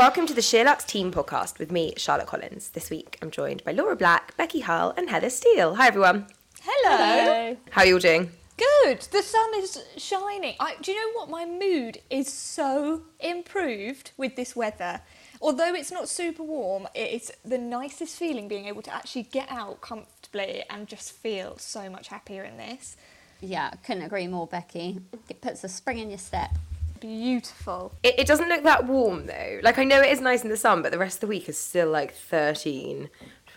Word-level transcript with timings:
Welcome 0.00 0.26
to 0.28 0.32
the 0.32 0.40
SheerLuxe 0.40 0.86
Team 0.86 1.12
Podcast 1.12 1.58
with 1.58 1.70
me, 1.70 1.92
Charlotte 1.98 2.26
Collins. 2.28 2.70
This 2.70 2.88
week 2.88 3.18
I'm 3.20 3.30
joined 3.30 3.62
by 3.64 3.72
Laura 3.72 3.94
Black, 3.94 4.34
Becky 4.38 4.60
Hull, 4.60 4.94
and 4.96 5.10
Heather 5.10 5.28
Steele. 5.28 5.74
Hi 5.74 5.88
everyone. 5.88 6.24
Hello. 6.62 7.54
How 7.68 7.82
are 7.82 7.86
you 7.86 7.92
all 7.96 8.00
doing? 8.00 8.30
Good. 8.56 9.02
The 9.12 9.20
sun 9.20 9.50
is 9.56 9.84
shining. 9.98 10.54
I, 10.58 10.76
do 10.80 10.92
you 10.92 10.98
know 10.98 11.20
what? 11.20 11.28
My 11.28 11.44
mood 11.44 11.98
is 12.08 12.32
so 12.32 13.02
improved 13.20 14.12
with 14.16 14.36
this 14.36 14.56
weather. 14.56 15.02
Although 15.42 15.74
it's 15.74 15.92
not 15.92 16.08
super 16.08 16.44
warm, 16.44 16.88
it's 16.94 17.30
the 17.44 17.58
nicest 17.58 18.16
feeling 18.16 18.48
being 18.48 18.68
able 18.68 18.80
to 18.80 18.94
actually 18.94 19.24
get 19.24 19.50
out 19.50 19.82
comfortably 19.82 20.64
and 20.70 20.88
just 20.88 21.12
feel 21.12 21.58
so 21.58 21.90
much 21.90 22.08
happier 22.08 22.42
in 22.42 22.56
this. 22.56 22.96
Yeah, 23.42 23.68
couldn't 23.84 24.04
agree 24.04 24.28
more, 24.28 24.46
Becky. 24.46 25.00
It 25.28 25.42
puts 25.42 25.62
a 25.62 25.68
spring 25.68 25.98
in 25.98 26.08
your 26.08 26.18
step. 26.18 26.52
Beautiful. 27.00 27.92
It, 28.02 28.20
it 28.20 28.26
doesn't 28.26 28.48
look 28.48 28.62
that 28.64 28.86
warm 28.86 29.26
though. 29.26 29.60
Like 29.62 29.78
I 29.78 29.84
know 29.84 30.00
it 30.00 30.10
is 30.10 30.20
nice 30.20 30.42
in 30.42 30.50
the 30.50 30.56
sun, 30.56 30.82
but 30.82 30.92
the 30.92 30.98
rest 30.98 31.16
of 31.16 31.20
the 31.20 31.26
week 31.26 31.48
is 31.48 31.58
still 31.58 31.90
like 31.90 32.14
13. 32.14 33.08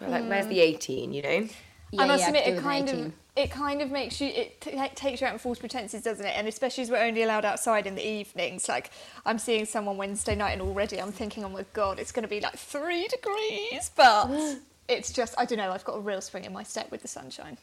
Like 0.01 0.27
where's 0.27 0.45
hmm. 0.45 0.51
the 0.51 0.59
18? 0.59 1.13
You 1.13 1.21
know? 1.21 1.47
Yeah, 1.91 2.01
I 2.01 2.07
must 2.07 2.21
yeah, 2.21 2.27
admit, 2.27 2.45
could 2.45 2.53
it 2.55 2.61
kind 2.61 2.89
of 2.89 3.13
it 3.35 3.49
kind 3.49 3.81
of 3.81 3.89
makes 3.89 4.21
you 4.21 4.27
it 4.27 4.61
t- 4.61 4.79
takes 4.95 5.21
you 5.21 5.27
out 5.27 5.33
in 5.33 5.39
false 5.39 5.59
pretenses, 5.59 6.03
doesn't 6.03 6.25
it? 6.25 6.33
And 6.35 6.47
especially 6.47 6.83
as 6.83 6.91
we're 6.91 7.03
only 7.03 7.23
allowed 7.23 7.45
outside 7.45 7.87
in 7.87 7.95
the 7.95 8.05
evenings. 8.05 8.69
Like 8.69 8.91
I'm 9.25 9.39
seeing 9.39 9.65
someone 9.65 9.97
Wednesday 9.97 10.35
night, 10.35 10.51
and 10.51 10.61
already 10.61 11.01
I'm 11.01 11.11
thinking, 11.11 11.43
oh 11.43 11.49
my 11.49 11.65
god, 11.73 11.99
it's 11.99 12.11
going 12.11 12.23
to 12.23 12.29
be 12.29 12.41
like 12.41 12.57
three 12.57 13.07
degrees. 13.07 13.91
But 13.95 14.29
it's 14.87 15.11
just 15.11 15.33
I 15.37 15.45
don't 15.45 15.57
know. 15.57 15.71
I've 15.71 15.85
got 15.85 15.97
a 15.97 15.99
real 15.99 16.21
spring 16.21 16.45
in 16.45 16.53
my 16.53 16.63
step 16.63 16.91
with 16.91 17.01
the 17.01 17.07
sunshine. 17.07 17.57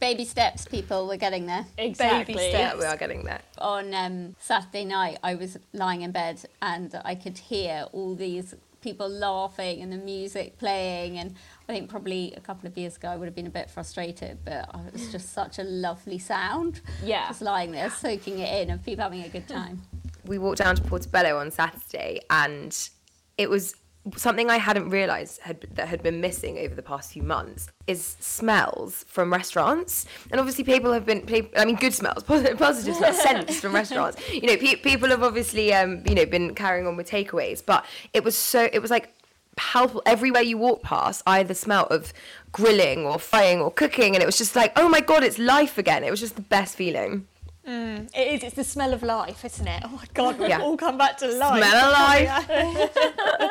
Baby 0.00 0.24
steps, 0.24 0.66
people. 0.66 1.06
We're 1.06 1.16
getting 1.16 1.46
there. 1.46 1.66
Exactly. 1.78 2.34
Baby 2.34 2.52
Yeah, 2.52 2.76
we 2.76 2.84
are 2.84 2.96
getting 2.96 3.24
there. 3.24 3.40
On 3.58 3.94
um, 3.94 4.36
Saturday 4.38 4.84
night, 4.84 5.18
I 5.22 5.34
was 5.34 5.56
lying 5.72 6.02
in 6.02 6.10
bed 6.10 6.40
and 6.60 6.94
I 7.04 7.14
could 7.14 7.38
hear 7.38 7.86
all 7.92 8.14
these 8.14 8.54
people 8.82 9.08
laughing 9.08 9.80
and 9.80 9.90
the 9.90 9.96
music 9.96 10.58
playing. 10.58 11.18
And 11.18 11.34
I 11.68 11.72
think 11.72 11.88
probably 11.88 12.34
a 12.36 12.40
couple 12.40 12.68
of 12.68 12.76
years 12.76 12.96
ago, 12.96 13.08
I 13.08 13.16
would 13.16 13.24
have 13.24 13.34
been 13.34 13.46
a 13.46 13.50
bit 13.50 13.70
frustrated, 13.70 14.38
but 14.44 14.68
it 14.86 14.92
was 14.92 15.10
just 15.10 15.32
such 15.32 15.58
a 15.58 15.64
lovely 15.64 16.18
sound. 16.18 16.82
Yeah. 17.02 17.26
Just 17.28 17.40
lying 17.40 17.72
there, 17.72 17.88
soaking 17.90 18.38
it 18.40 18.62
in, 18.62 18.70
and 18.70 18.84
people 18.84 19.02
having 19.02 19.22
a 19.22 19.28
good 19.28 19.48
time. 19.48 19.82
we 20.26 20.38
walked 20.38 20.58
down 20.58 20.76
to 20.76 20.82
Portobello 20.82 21.38
on 21.38 21.50
Saturday, 21.50 22.20
and 22.28 22.90
it 23.38 23.48
was 23.48 23.74
something 24.16 24.50
I 24.50 24.58
hadn't 24.58 24.90
realised 24.90 25.40
had 25.40 25.66
that 25.74 25.88
had 25.88 26.02
been 26.02 26.20
missing 26.20 26.58
over 26.58 26.74
the 26.74 26.82
past 26.82 27.12
few 27.12 27.22
months 27.22 27.68
is 27.86 28.16
smells 28.20 29.04
from 29.08 29.32
restaurants, 29.32 30.06
and 30.30 30.40
obviously 30.40 30.64
people 30.64 30.92
have 30.92 31.06
been, 31.06 31.24
I 31.56 31.64
mean, 31.64 31.76
good 31.76 31.94
smells, 31.94 32.22
positive, 32.22 32.58
positive 32.58 32.96
smells, 32.96 33.20
scents 33.20 33.60
from 33.60 33.74
restaurants. 33.82 34.18
You 34.30 34.46
know, 34.46 34.56
pe- 34.56 34.76
people 34.76 35.08
have 35.08 35.22
obviously, 35.22 35.72
um, 35.72 36.02
you 36.06 36.14
know, 36.14 36.26
been 36.26 36.54
carrying 36.54 36.86
on 36.86 36.96
with 36.96 37.08
takeaways, 37.08 37.64
but 37.64 37.84
it 38.12 38.24
was 38.24 38.36
so, 38.36 38.68
it 38.72 38.80
was 38.80 38.90
like 38.90 39.14
palpable. 39.56 40.02
Everywhere 40.04 40.42
you 40.42 40.58
walk 40.58 40.82
past 40.82 41.22
either 41.26 41.54
smell 41.54 41.86
of 41.86 42.12
grilling 42.52 43.06
or 43.06 43.18
frying 43.18 43.60
or 43.60 43.70
cooking 43.70 44.14
and 44.14 44.22
it 44.22 44.26
was 44.26 44.38
just 44.38 44.54
like 44.54 44.72
oh 44.76 44.88
my 44.88 45.00
god 45.00 45.22
it's 45.22 45.38
life 45.38 45.78
again. 45.78 46.04
It 46.04 46.10
was 46.10 46.20
just 46.20 46.36
the 46.36 46.42
best 46.42 46.76
feeling 46.76 47.26
Mm. 47.68 48.10
It 48.14 48.28
is. 48.34 48.42
It's 48.44 48.56
the 48.56 48.64
smell 48.64 48.92
of 48.92 49.02
life, 49.02 49.44
isn't 49.44 49.66
it? 49.66 49.82
Oh 49.84 49.88
my 49.88 50.04
god, 50.12 50.38
we've 50.38 50.48
Yeah. 50.50 50.60
all 50.60 50.76
come 50.76 50.98
back 50.98 51.16
to 51.18 51.26
life. 51.28 51.62
Smell 51.64 51.84
of 51.84 51.92
life. 51.92 53.50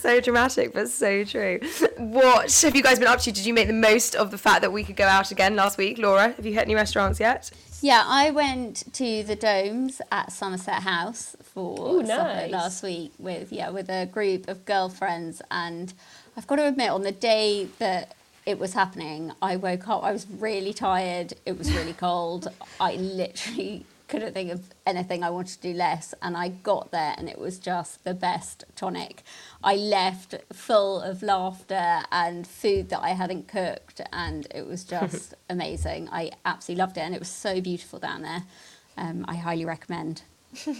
So 0.00 0.20
dramatic 0.20 0.74
but 0.74 0.88
so 0.88 1.24
true 1.24 1.58
what 1.96 2.52
have 2.60 2.76
you 2.76 2.82
guys 2.82 2.98
been 2.98 3.08
up 3.08 3.20
to 3.20 3.32
did 3.32 3.46
you 3.46 3.54
make 3.54 3.66
the 3.66 3.72
most 3.72 4.14
of 4.14 4.30
the 4.30 4.36
fact 4.36 4.60
that 4.62 4.72
we 4.72 4.84
could 4.84 4.96
go 4.96 5.06
out 5.06 5.30
again 5.30 5.56
last 5.56 5.78
week 5.78 5.96
laura 5.98 6.32
have 6.32 6.44
you 6.44 6.52
hit 6.52 6.64
any 6.64 6.74
restaurants 6.74 7.18
yet 7.18 7.50
Yeah, 7.80 8.02
I 8.06 8.30
went 8.30 8.92
to 8.94 9.22
the 9.22 9.34
Domes 9.36 10.02
at 10.10 10.32
Somerset 10.32 10.82
House 10.82 11.34
for 11.42 11.94
Ooh, 12.02 12.06
supper 12.06 12.24
nice. 12.24 12.50
last 12.50 12.82
week 12.82 13.12
with 13.18 13.52
yeah 13.52 13.70
with 13.70 13.88
a 13.88 14.06
group 14.06 14.48
of 14.48 14.64
girlfriends, 14.66 15.40
and 15.50 15.92
I've 16.36 16.46
got 16.46 16.56
to 16.56 16.66
admit, 16.68 16.90
on 16.90 17.02
the 17.02 17.12
day 17.12 17.68
that 17.78 18.14
it 18.44 18.58
was 18.58 18.74
happening, 18.74 19.32
I 19.40 19.56
woke 19.56 19.88
up. 19.88 20.02
I 20.02 20.12
was 20.12 20.26
really 20.28 20.72
tired. 20.72 21.34
It 21.46 21.58
was 21.58 21.72
really 21.72 21.92
cold. 21.92 22.48
I 22.80 22.96
literally 22.96 23.86
couldn't 24.08 24.34
think 24.34 24.50
of 24.50 24.62
anything 24.84 25.22
I 25.24 25.30
wanted 25.30 25.60
to 25.60 25.72
do 25.72 25.74
less, 25.74 26.12
and 26.20 26.36
I 26.36 26.48
got 26.48 26.90
there, 26.90 27.14
and 27.16 27.28
it 27.28 27.38
was 27.38 27.58
just 27.58 28.04
the 28.04 28.14
best 28.14 28.64
tonic. 28.76 29.22
I 29.64 29.76
left 29.76 30.34
full 30.52 31.00
of 31.00 31.22
laughter 31.22 32.02
and 32.10 32.46
food 32.46 32.90
that 32.90 33.00
I 33.00 33.10
hadn't 33.10 33.48
cooked, 33.48 34.02
and 34.12 34.46
it 34.54 34.66
was 34.66 34.84
just 34.96 35.34
amazing. 35.48 36.08
I 36.10 36.32
absolutely 36.44 36.80
loved 36.82 36.98
it, 36.98 37.02
and 37.02 37.14
it 37.14 37.20
was 37.20 37.30
so 37.30 37.60
beautiful 37.60 37.98
down 37.98 38.22
there. 38.22 38.42
Um, 38.98 39.24
I 39.26 39.36
highly 39.36 39.64
recommend. 39.64 40.22
so 40.54 40.74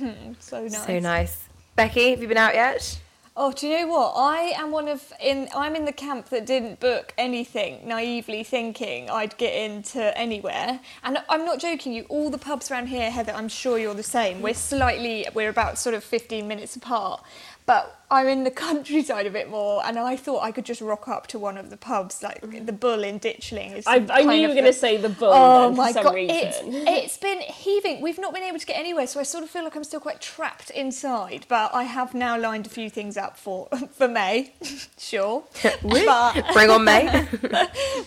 nice. 0.65 0.87
so 0.87 0.99
nice 0.99 1.49
becky 1.75 2.11
have 2.11 2.21
you 2.21 2.29
been 2.29 2.37
out 2.37 2.55
yet 2.55 3.01
Oh, 3.35 3.51
do 3.51 3.67
you 3.67 3.79
know 3.79 3.87
what? 3.87 4.13
I 4.15 4.53
am 4.57 4.73
one 4.73 4.89
of 4.89 5.11
in. 5.19 5.49
I'm 5.57 5.75
in 5.75 5.87
the 5.87 5.93
camp 5.93 6.29
that 6.29 6.45
didn't 6.45 6.81
book 6.81 7.15
anything, 7.17 7.81
naively 7.89 8.45
thinking 8.45 9.09
I'd 9.09 9.39
get 9.39 9.55
into 9.55 10.17
anywhere. 10.19 10.79
And 11.03 11.17
I'm 11.31 11.47
not 11.47 11.59
joking 11.59 11.95
you. 11.95 12.05
All 12.11 12.29
the 12.29 12.37
pubs 12.37 12.71
around 12.71 12.89
here, 12.89 13.11
Heather, 13.11 13.33
I'm 13.33 13.49
sure 13.49 13.79
you're 13.79 13.95
the 13.95 14.03
same. 14.03 14.43
We're 14.43 14.53
slightly, 14.53 15.27
we're 15.33 15.49
about 15.49 15.79
sort 15.79 15.95
of 15.95 16.05
15 16.05 16.47
minutes 16.47 16.77
apart, 16.77 17.25
but 17.65 18.02
I'm 18.13 18.29
in 18.29 18.45
the 18.45 18.51
countryside 18.51 19.27
a 19.27 19.31
bit 19.31 19.49
more. 19.49 19.85
And 19.85 19.99
I 19.99 20.17
thought 20.17 20.43
I 20.43 20.53
could 20.53 20.67
just 20.67 20.83
rock 20.83 21.09
up 21.09 21.27
to 21.29 21.39
one 21.39 21.57
of 21.57 21.71
the 21.71 21.79
pubs, 21.79 22.23
like 22.23 22.67
the 22.67 22.73
Bull 22.73 23.03
in 23.03 23.19
Ditchling. 23.19 23.75
Is 23.75 23.87
I, 23.87 24.07
I 24.11 24.23
knew 24.23 24.33
you 24.35 24.49
were 24.49 24.55
going 24.55 24.67
to 24.67 24.73
say 24.73 24.99
the 24.99 25.09
bull 25.09 25.33
Oh 25.33 25.69
then, 25.69 25.77
my 25.79 25.89
for 25.89 25.93
some 25.95 26.05
god, 26.05 26.15
it's, 26.17 26.59
it's 26.63 27.17
been 27.17 27.41
heaving. 27.41 28.03
We've 28.03 28.19
not 28.19 28.35
been 28.35 28.43
able 28.43 28.59
to 28.59 28.67
get 28.67 28.79
anywhere, 28.79 29.07
so 29.07 29.19
I 29.19 29.23
sort 29.23 29.45
of 29.45 29.51
feel 29.51 29.65
like 29.65 29.75
I'm 29.75 29.85
still 29.85 30.01
quite 30.01 30.21
trapped 30.21 30.69
inside. 30.71 31.47
But 31.49 31.75
I 31.75 31.85
have 31.85 32.13
now 32.13 32.39
lined 32.39 32.67
a 32.67 32.69
few 32.69 32.91
things 32.91 33.17
up 33.17 33.39
for 33.39 33.69
for 33.93 34.09
May, 34.09 34.53
sure. 34.99 35.45
but 35.83 36.53
bring 36.53 36.69
on 36.71 36.85
may 36.85 37.27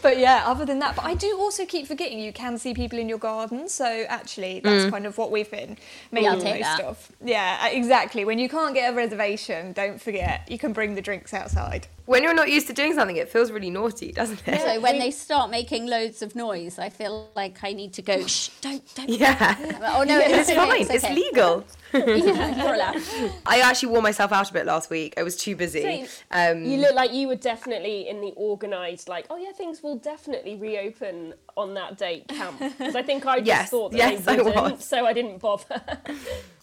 but 0.02 0.20
yeah, 0.20 0.44
other 0.46 0.66
than 0.66 0.80
that, 0.80 0.96
but 0.96 1.06
I 1.06 1.16
do 1.16 1.36
also 1.38 1.66
keep 1.66 1.88
forgetting 1.88 2.20
you 2.20 2.32
can 2.32 2.60
see 2.60 2.76
people 2.76 3.00
in 3.00 3.10
your 3.10 3.18
garden. 3.18 3.68
So 3.68 4.06
actually, 4.08 4.60
that's 4.60 4.92
kind 4.92 5.08
of 5.08 5.18
what 5.18 5.32
we've 5.32 5.50
been 5.50 5.78
making 6.12 6.30
I'll 6.30 6.38
the 6.38 6.46
most 6.46 6.62
that. 6.62 6.82
of. 6.82 7.12
Yeah, 7.24 7.60
uh, 7.64 7.70
exactly. 7.72 8.24
When 8.24 8.38
you 8.38 8.50
can't 8.50 8.76
get 8.76 8.94
a 8.94 8.96
reservation, 8.96 9.74
don't 9.74 9.95
forget 10.02 10.50
you 10.50 10.58
can 10.58 10.74
bring 10.74 10.96
the 10.96 11.02
drinks 11.02 11.34
outside. 11.34 11.88
when 12.06 12.22
you're 12.24 12.34
not 12.34 12.50
used 12.50 12.68
to 12.68 12.74
doing 12.74 12.94
something 12.94 13.18
it 13.18 13.30
feels 13.30 13.52
really 13.52 13.70
naughty 13.70 14.12
doesn't 14.12 14.42
it 14.48 14.62
So 14.62 14.80
when 14.80 15.00
they 15.00 15.12
start 15.12 15.50
making 15.50 15.88
loads 15.88 16.22
of 16.22 16.36
noise, 16.36 16.78
I 16.80 16.90
feel 16.90 17.30
like 17.36 17.64
I 17.64 17.74
need 17.74 17.94
to 17.94 18.02
go. 18.02 18.26
Shh! 18.28 18.50
Don't, 18.62 18.84
don't. 18.96 19.10
yeah 19.10 19.56
Oh 19.98 20.04
no, 20.04 20.20
it's 20.20 20.52
fine 20.52 20.82
it's 20.82 21.04
okay. 21.04 21.16
legal 21.16 21.66
Yeah, 21.96 23.00
i 23.46 23.62
actually 23.64 23.90
wore 23.90 24.02
myself 24.02 24.32
out 24.34 24.50
a 24.50 24.54
bit 24.54 24.66
last 24.66 24.90
week 24.90 25.14
i 25.18 25.24
was 25.24 25.38
too 25.38 25.56
busy 25.56 25.82
Same. 25.82 26.08
um 26.32 26.64
you 26.66 26.78
look 26.78 26.94
like 26.94 27.14
you 27.14 27.28
were 27.30 27.36
definitely 27.36 28.10
in 28.10 28.20
the 28.22 28.34
organised, 28.36 29.08
like, 29.08 29.26
oh 29.30 29.38
yeah, 29.38 29.52
things 29.54 29.82
will 29.82 29.98
definitely 29.98 30.56
reopen 30.56 31.34
on 31.56 31.74
that 31.76 31.98
date 31.98 32.28
camp. 32.28 32.60
Because 32.60 32.96
I 32.96 33.02
think 33.04 33.26
I 33.26 33.38
just 33.38 33.48
Yes, 33.48 33.70
thought 33.70 33.92
that 33.92 33.98
yes, 33.98 34.26
they 34.26 34.38
wouldn't, 34.38 34.56
was. 34.56 34.86
so 34.86 35.06
I 35.06 35.14
didn't 35.14 35.38
bother. 35.40 35.82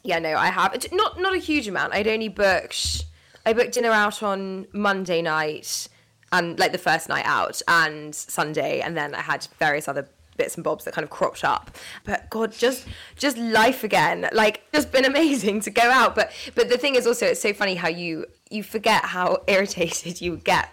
Yeah, 0.02 0.18
no, 0.18 0.34
I 0.36 0.46
have. 0.48 0.76
Not 0.92 1.20
not 1.20 1.34
a 1.34 1.38
huge 1.38 1.68
amount. 1.68 1.94
I'd 1.94 2.08
only 2.08 2.28
booked. 2.28 3.04
I 3.44 3.52
booked 3.52 3.72
dinner 3.72 3.90
out 3.90 4.22
on 4.22 4.66
Monday 4.72 5.22
night, 5.22 5.88
and 6.30 6.58
like 6.58 6.72
the 6.72 6.78
first 6.78 7.08
night 7.08 7.26
out, 7.26 7.60
and 7.68 8.14
Sunday, 8.14 8.80
and 8.80 8.96
then 8.96 9.14
I 9.14 9.22
had 9.22 9.46
various 9.58 9.88
other 9.88 10.08
bits 10.36 10.54
and 10.54 10.64
bobs 10.64 10.84
that 10.84 10.94
kind 10.94 11.04
of 11.04 11.10
cropped 11.10 11.44
up. 11.44 11.76
But 12.04 12.30
God, 12.30 12.52
just 12.52 12.86
just 13.16 13.36
life 13.36 13.84
again. 13.84 14.28
Like, 14.32 14.62
just 14.72 14.92
been 14.92 15.04
amazing 15.04 15.60
to 15.62 15.70
go 15.70 15.82
out. 15.82 16.14
But 16.14 16.32
but 16.54 16.68
the 16.68 16.78
thing 16.78 16.94
is 16.94 17.06
also, 17.06 17.26
it's 17.26 17.40
so 17.40 17.52
funny 17.52 17.74
how 17.74 17.88
you 17.88 18.26
you 18.50 18.62
forget 18.62 19.04
how 19.06 19.42
irritated 19.46 20.20
you 20.20 20.36
get 20.36 20.70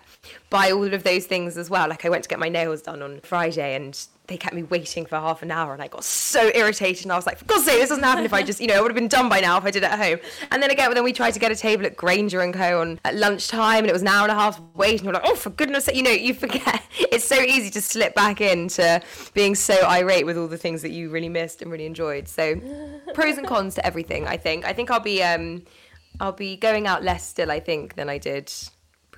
by 0.49 0.71
all 0.71 0.93
of 0.93 1.03
those 1.03 1.25
things 1.25 1.57
as 1.57 1.69
well. 1.69 1.87
Like 1.89 2.05
I 2.05 2.09
went 2.09 2.23
to 2.23 2.29
get 2.29 2.39
my 2.39 2.49
nails 2.49 2.81
done 2.81 3.01
on 3.01 3.21
Friday 3.21 3.75
and 3.75 3.99
they 4.29 4.37
kept 4.37 4.55
me 4.55 4.63
waiting 4.63 5.05
for 5.05 5.17
half 5.17 5.41
an 5.41 5.51
hour 5.51 5.73
and 5.73 5.81
I 5.81 5.87
got 5.87 6.03
so 6.03 6.51
irritated 6.53 7.03
and 7.03 7.11
I 7.11 7.15
was 7.15 7.25
like, 7.25 7.37
for 7.37 7.45
God's 7.45 7.65
sake, 7.65 7.79
this 7.79 7.89
doesn't 7.89 8.03
happen 8.03 8.23
if 8.23 8.33
I 8.33 8.43
just, 8.43 8.61
you 8.61 8.67
know, 8.67 8.75
it 8.75 8.81
would 8.81 8.91
have 8.91 8.95
been 8.95 9.07
done 9.07 9.27
by 9.27 9.41
now 9.41 9.57
if 9.57 9.65
I 9.65 9.71
did 9.71 9.83
it 9.83 9.91
at 9.91 9.99
home. 9.99 10.19
And 10.51 10.63
then 10.63 10.71
again, 10.71 10.93
then 10.93 11.03
we 11.03 11.11
tried 11.11 11.31
to 11.31 11.39
get 11.39 11.51
a 11.51 11.55
table 11.55 11.85
at 11.85 11.97
Granger 11.97 12.41
and 12.41 12.53
Co. 12.53 12.81
on 12.81 12.99
at 13.03 13.15
lunchtime 13.15 13.79
and 13.79 13.87
it 13.87 13.93
was 13.93 14.03
an 14.03 14.07
hour 14.07 14.23
and 14.23 14.31
a 14.31 14.39
half 14.39 14.61
wait 14.75 14.99
and 14.99 15.03
you're 15.03 15.13
like, 15.13 15.23
oh, 15.25 15.35
for 15.35 15.49
goodness 15.49 15.85
sake, 15.85 15.95
you 15.95 16.03
know, 16.03 16.11
you 16.11 16.33
forget. 16.33 16.83
It's 17.11 17.25
so 17.25 17.39
easy 17.39 17.69
to 17.71 17.81
slip 17.81 18.13
back 18.13 18.39
into 18.39 19.01
being 19.33 19.55
so 19.55 19.73
irate 19.85 20.25
with 20.25 20.37
all 20.37 20.47
the 20.47 20.57
things 20.57 20.81
that 20.83 20.91
you 20.91 21.09
really 21.09 21.29
missed 21.29 21.61
and 21.61 21.71
really 21.71 21.85
enjoyed. 21.85 22.27
So 22.27 22.55
pros 23.13 23.37
and 23.37 23.47
cons 23.47 23.75
to 23.75 23.85
everything, 23.85 24.27
I 24.27 24.37
think. 24.37 24.65
I 24.65 24.73
think 24.73 24.91
I'll 24.91 24.99
be, 24.99 25.23
um, 25.23 25.63
I'll 26.19 26.31
be 26.31 26.55
going 26.55 26.87
out 26.87 27.03
less 27.03 27.25
still, 27.25 27.51
I 27.51 27.59
think, 27.59 27.95
than 27.95 28.09
I 28.09 28.17
did 28.17 28.51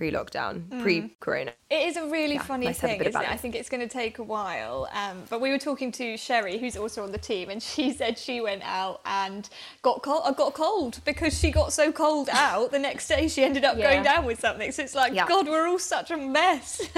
pre-lockdown, 0.02 0.64
Mm. 0.70 0.82
pre-corona. 0.82 1.52
It 1.70 1.88
is 1.90 1.96
a 1.96 2.08
really 2.08 2.40
funny 2.40 2.66
have 2.66 2.76
a 2.76 2.80
thing, 2.80 3.02
isn't 3.02 3.22
it? 3.22 3.30
I 3.30 3.38
think 3.38 3.54
it's 3.54 3.70
going 3.70 3.88
to 3.88 3.88
take 3.88 4.18
a 4.18 4.24
while. 4.24 4.90
Um, 4.94 5.22
but 5.30 5.40
we 5.40 5.52
were 5.52 5.60
talking 5.60 5.92
to 5.92 6.18
Sherry, 6.18 6.58
who's 6.58 6.76
also 6.76 7.04
on 7.04 7.12
the 7.12 7.20
team, 7.20 7.52
and 7.52 7.62
she 7.62 7.94
said 8.00 8.18
she 8.18 8.42
went 8.42 8.64
out 8.66 9.02
and 9.06 9.48
got 9.84 10.02
cold, 10.02 10.24
uh, 10.26 10.32
got 10.32 10.56
cold 10.56 11.00
because 11.06 11.38
she 11.40 11.52
got 11.52 11.72
so 11.72 11.92
cold 11.92 12.30
out. 12.34 12.72
The 12.72 12.80
next 12.80 13.08
day, 13.08 13.28
she 13.28 13.44
ended 13.44 13.64
up 13.64 13.78
going 13.78 14.02
down 14.02 14.26
with 14.26 14.40
something. 14.40 14.72
So 14.72 14.82
it's 14.82 14.96
like, 14.96 15.14
Yeah. 15.14 15.28
God, 15.28 15.48
we're 15.48 15.68
all 15.68 15.78
such 15.78 16.10
a 16.10 16.18
mess. 16.18 16.82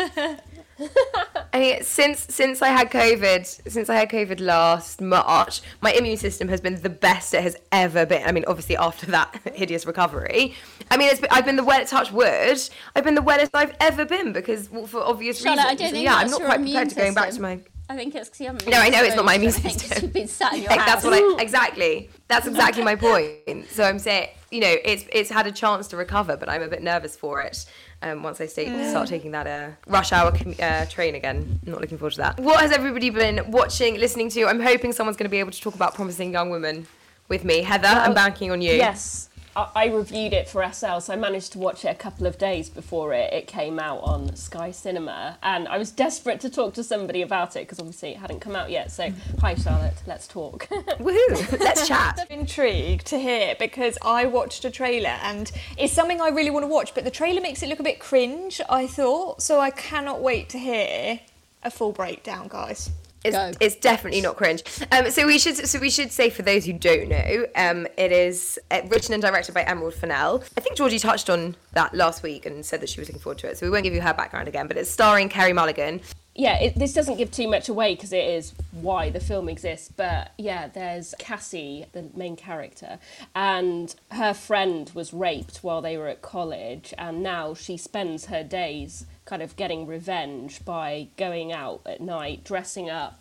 I 1.54 1.60
mean, 1.60 1.84
since 1.84 2.26
since 2.34 2.62
I 2.64 2.70
had 2.70 2.90
COVID, 2.90 3.46
since 3.70 3.90
I 3.90 3.96
had 3.96 4.10
COVID 4.10 4.40
last 4.40 5.02
March, 5.02 5.62
my 5.82 5.92
immune 5.92 6.18
system 6.18 6.48
has 6.48 6.62
been 6.62 6.82
the 6.82 6.90
best 6.90 7.34
it 7.36 7.44
has 7.44 7.56
ever 7.72 8.08
been. 8.08 8.24
I 8.28 8.32
mean, 8.32 8.44
obviously 8.48 8.76
after 8.76 9.06
that 9.08 9.40
hideous 9.54 9.86
recovery, 9.86 10.56
I 10.90 10.98
mean, 10.98 11.10
it's 11.10 11.20
been, 11.20 11.30
I've 11.32 11.46
been 11.46 11.58
the 11.58 11.64
well 11.64 11.86
touch 11.86 12.12
wood. 12.12 12.60
I've 12.96 13.04
been 13.04 13.16
the 13.16 13.22
wellest 13.22 13.52
I've 13.56 13.76
ever 13.80 14.06
been 14.06 14.34
because 14.34 14.70
well, 14.72 14.86
for 14.86 15.02
obvious 15.02 15.42
Charlotte, 15.42 15.64
reasons. 15.64 15.82
I 15.82 15.84
don't 15.84 15.92
think 15.94 16.04
yeah, 16.06 16.16
I'm 16.16 16.30
not 16.30 16.40
your 16.40 16.48
quite 16.50 16.62
prepared 16.62 16.90
to 16.90 16.96
going 16.96 17.14
back 17.14 17.26
to 17.26 17.32
system. 17.32 17.42
my. 17.44 17.60
I 17.90 17.98
think 17.98 18.16
it's 18.16 18.30
because 18.30 18.40
you 18.40 18.46
haven't. 18.48 18.68
No, 18.70 18.78
I 18.80 18.90
know 18.90 19.04
it's 19.04 19.16
not 19.16 19.26
my 19.26 19.36
immune 19.36 19.50
exposed. 19.50 19.66
I 19.76 19.80
think 19.80 19.82
system. 19.90 20.04
You've 20.06 20.14
been 20.14 20.28
sat 20.28 20.54
in 20.54 20.62
your 20.64 20.70
Like, 20.70 20.80
house. 20.80 21.04
that's 21.04 21.06
what 21.06 21.14
I 21.14 21.42
exactly. 21.42 22.10
That's 22.28 22.48
exactly 22.48 22.84
my 22.84 22.96
point. 23.08 23.68
So 23.70 23.84
I'm 23.84 24.00
saying, 24.00 24.30
you 24.52 24.62
know, 24.62 24.74
it's 24.86 25.06
it's 25.12 25.30
had 25.30 25.48
a 25.48 25.52
chance 25.52 25.88
to 25.90 25.98
recover, 25.98 26.38
but 26.38 26.48
I'm 26.50 26.62
a 26.62 26.68
bit 26.68 26.82
nervous 26.84 27.16
for 27.18 27.42
it. 27.42 27.66
Um, 28.02 28.22
once 28.22 28.40
I 28.42 28.48
stay, 28.48 28.66
start 28.90 29.08
taking 29.08 29.32
that 29.32 29.48
uh, 29.48 29.70
rush 29.88 30.12
hour 30.12 30.32
commu- 30.32 30.60
uh, 30.62 30.86
train 30.88 31.16
again, 31.16 31.60
I'm 31.66 31.72
not 31.72 31.82
looking 31.82 31.98
forward 31.98 32.12
to 32.14 32.18
that. 32.18 32.40
What 32.40 32.60
has 32.60 32.72
everybody 32.74 33.10
been 33.10 33.50
watching, 33.50 33.96
listening 33.96 34.30
to? 34.32 34.46
I'm 34.46 34.60
hoping 34.60 34.92
someone's 34.92 35.16
going 35.18 35.26
to 35.26 35.32
be 35.32 35.40
able 35.40 35.52
to 35.52 35.62
talk 35.62 35.74
about 35.76 35.96
promising 35.96 36.32
young 36.34 36.50
women 36.50 36.86
with 37.30 37.46
me. 37.46 37.62
Heather, 37.64 37.88
I'm 37.88 38.14
banking 38.14 38.52
on 38.52 38.62
you. 38.62 38.74
Yes, 38.74 39.30
I, 39.56 39.70
I 39.76 39.86
reviewed 39.88 40.34
it 40.34 40.48
for 40.50 40.64
SL, 40.72 41.00
so 41.00 41.14
I 41.14 41.16
managed 41.16 41.52
to 41.54 41.60
watch 41.60 41.86
it 41.86 41.90
a 41.90 41.96
couple 41.96 42.28
of 42.28 42.38
days 42.38 42.70
before 42.70 43.14
it, 43.14 43.32
it 43.34 43.48
came 43.48 43.80
out 43.80 44.02
on 44.04 44.36
Sky 44.36 44.72
Cinema, 44.72 45.38
and 45.44 45.68
I 45.68 45.78
was 45.78 45.92
desperate 45.92 46.40
to 46.42 46.50
talk 46.50 46.74
to 46.76 46.84
somebody 46.84 47.22
about 47.22 47.56
it 47.56 47.62
because 47.62 47.80
obviously 47.80 48.12
it 48.12 48.18
hadn't 48.18 48.40
come 48.40 48.56
out 48.56 48.70
yet. 48.70 48.92
So, 48.92 49.12
hi 49.40 49.56
Charlotte, 49.56 50.02
let's 50.08 50.28
talk. 50.28 50.68
Woohoo! 50.72 51.60
Let's 51.60 51.88
chat. 51.88 52.20
I'm 52.20 52.40
intrigued 52.40 53.08
to 53.08 53.20
hear 53.20 53.56
because 53.60 53.98
I 54.02 54.26
watched 54.26 54.66
a 54.66 54.72
trailer 54.72 55.18
and 55.24 55.52
it's 55.78 55.94
something 55.94 56.22
I 56.22 56.30
really 56.30 56.50
want 56.50 56.64
to 56.64 56.68
watch, 56.68 56.94
but 56.94 57.04
the 57.04 57.12
trailer 57.12 57.42
makes 57.42 57.64
it 57.64 57.70
look 57.70 57.80
a 57.80 57.84
bit 57.84 58.00
cringe, 58.00 58.62
I 58.70 58.88
thought. 58.88 59.42
So 59.42 59.60
I 59.60 59.72
cannot 59.72 60.22
wait 60.22 60.50
to 60.50 60.58
hear 60.58 61.20
a 61.64 61.72
full 61.72 61.92
breakdown, 61.92 62.48
guys. 62.48 62.90
It's, 63.24 63.36
Go. 63.36 63.52
it's 63.60 63.76
definitely 63.76 64.22
not 64.22 64.36
cringe. 64.36 64.64
Um, 64.92 65.10
so 65.10 65.26
we 65.26 65.40
should 65.40 65.56
so 65.56 65.80
we 65.80 65.90
should 65.90 66.12
say 66.12 66.30
for 66.30 66.42
those 66.42 66.66
who 66.66 66.74
don't 66.74 67.08
know, 67.08 67.46
um, 67.56 67.88
it 67.98 68.12
is 68.12 68.60
uh, 68.70 68.82
written 68.88 69.14
and 69.14 69.22
directed 69.22 69.54
by 69.54 69.64
Emerald 69.64 69.94
Fennell. 69.94 70.44
I 70.58 70.62
think 70.62 70.76
Georgie 70.76 71.00
touched 71.00 71.30
on 71.30 71.56
that 71.72 71.94
last 71.94 72.22
week 72.22 72.46
and 72.46 72.66
said 72.66 72.82
that 72.82 72.90
she 72.90 73.00
was 73.00 73.08
looking 73.08 73.22
forward 73.22 73.38
to 73.40 73.48
it. 73.48 73.58
So 73.58 73.66
we 73.66 73.70
won't 73.70 73.84
give 73.84 73.94
you 73.94 74.02
her 74.02 74.14
background 74.14 74.48
again, 74.48 74.68
but 74.68 74.78
it's 74.78 74.90
starring 74.90 75.30
Carey 75.30 75.54
Mulligan. 75.54 76.02
Yeah, 76.36 76.58
it, 76.60 76.76
this 76.76 76.94
doesn't 76.94 77.18
give 77.18 77.32
too 77.32 77.48
much 77.48 77.70
away 77.70 77.96
because 77.96 78.12
it 78.12 78.26
is 78.26 78.54
why 78.72 79.10
the 79.10 79.20
film 79.20 79.48
exists. 79.48 79.90
But 79.96 80.32
yeah, 80.38 80.68
there's 80.68 81.14
Cassie, 81.20 81.86
the 81.94 82.10
main 82.16 82.36
character, 82.36 83.00
and 83.36 83.94
her 84.12 84.34
friend 84.34 84.92
was 84.94 85.14
raped 85.14 85.58
while 85.58 85.82
they 85.82 85.98
were 85.98 86.08
at 86.08 86.22
college, 86.22 86.94
and 86.98 87.22
now 87.22 87.54
she 87.54 87.78
spends 87.78 88.26
her 88.28 88.44
days 88.44 89.06
kind 89.26 89.42
of 89.42 89.56
getting 89.56 89.88
revenge 89.88 90.66
by 90.66 91.08
going 91.18 91.52
out 91.52 91.82
at 91.86 92.02
night, 92.02 92.44
dressing 92.44 92.90
up. 92.90 93.20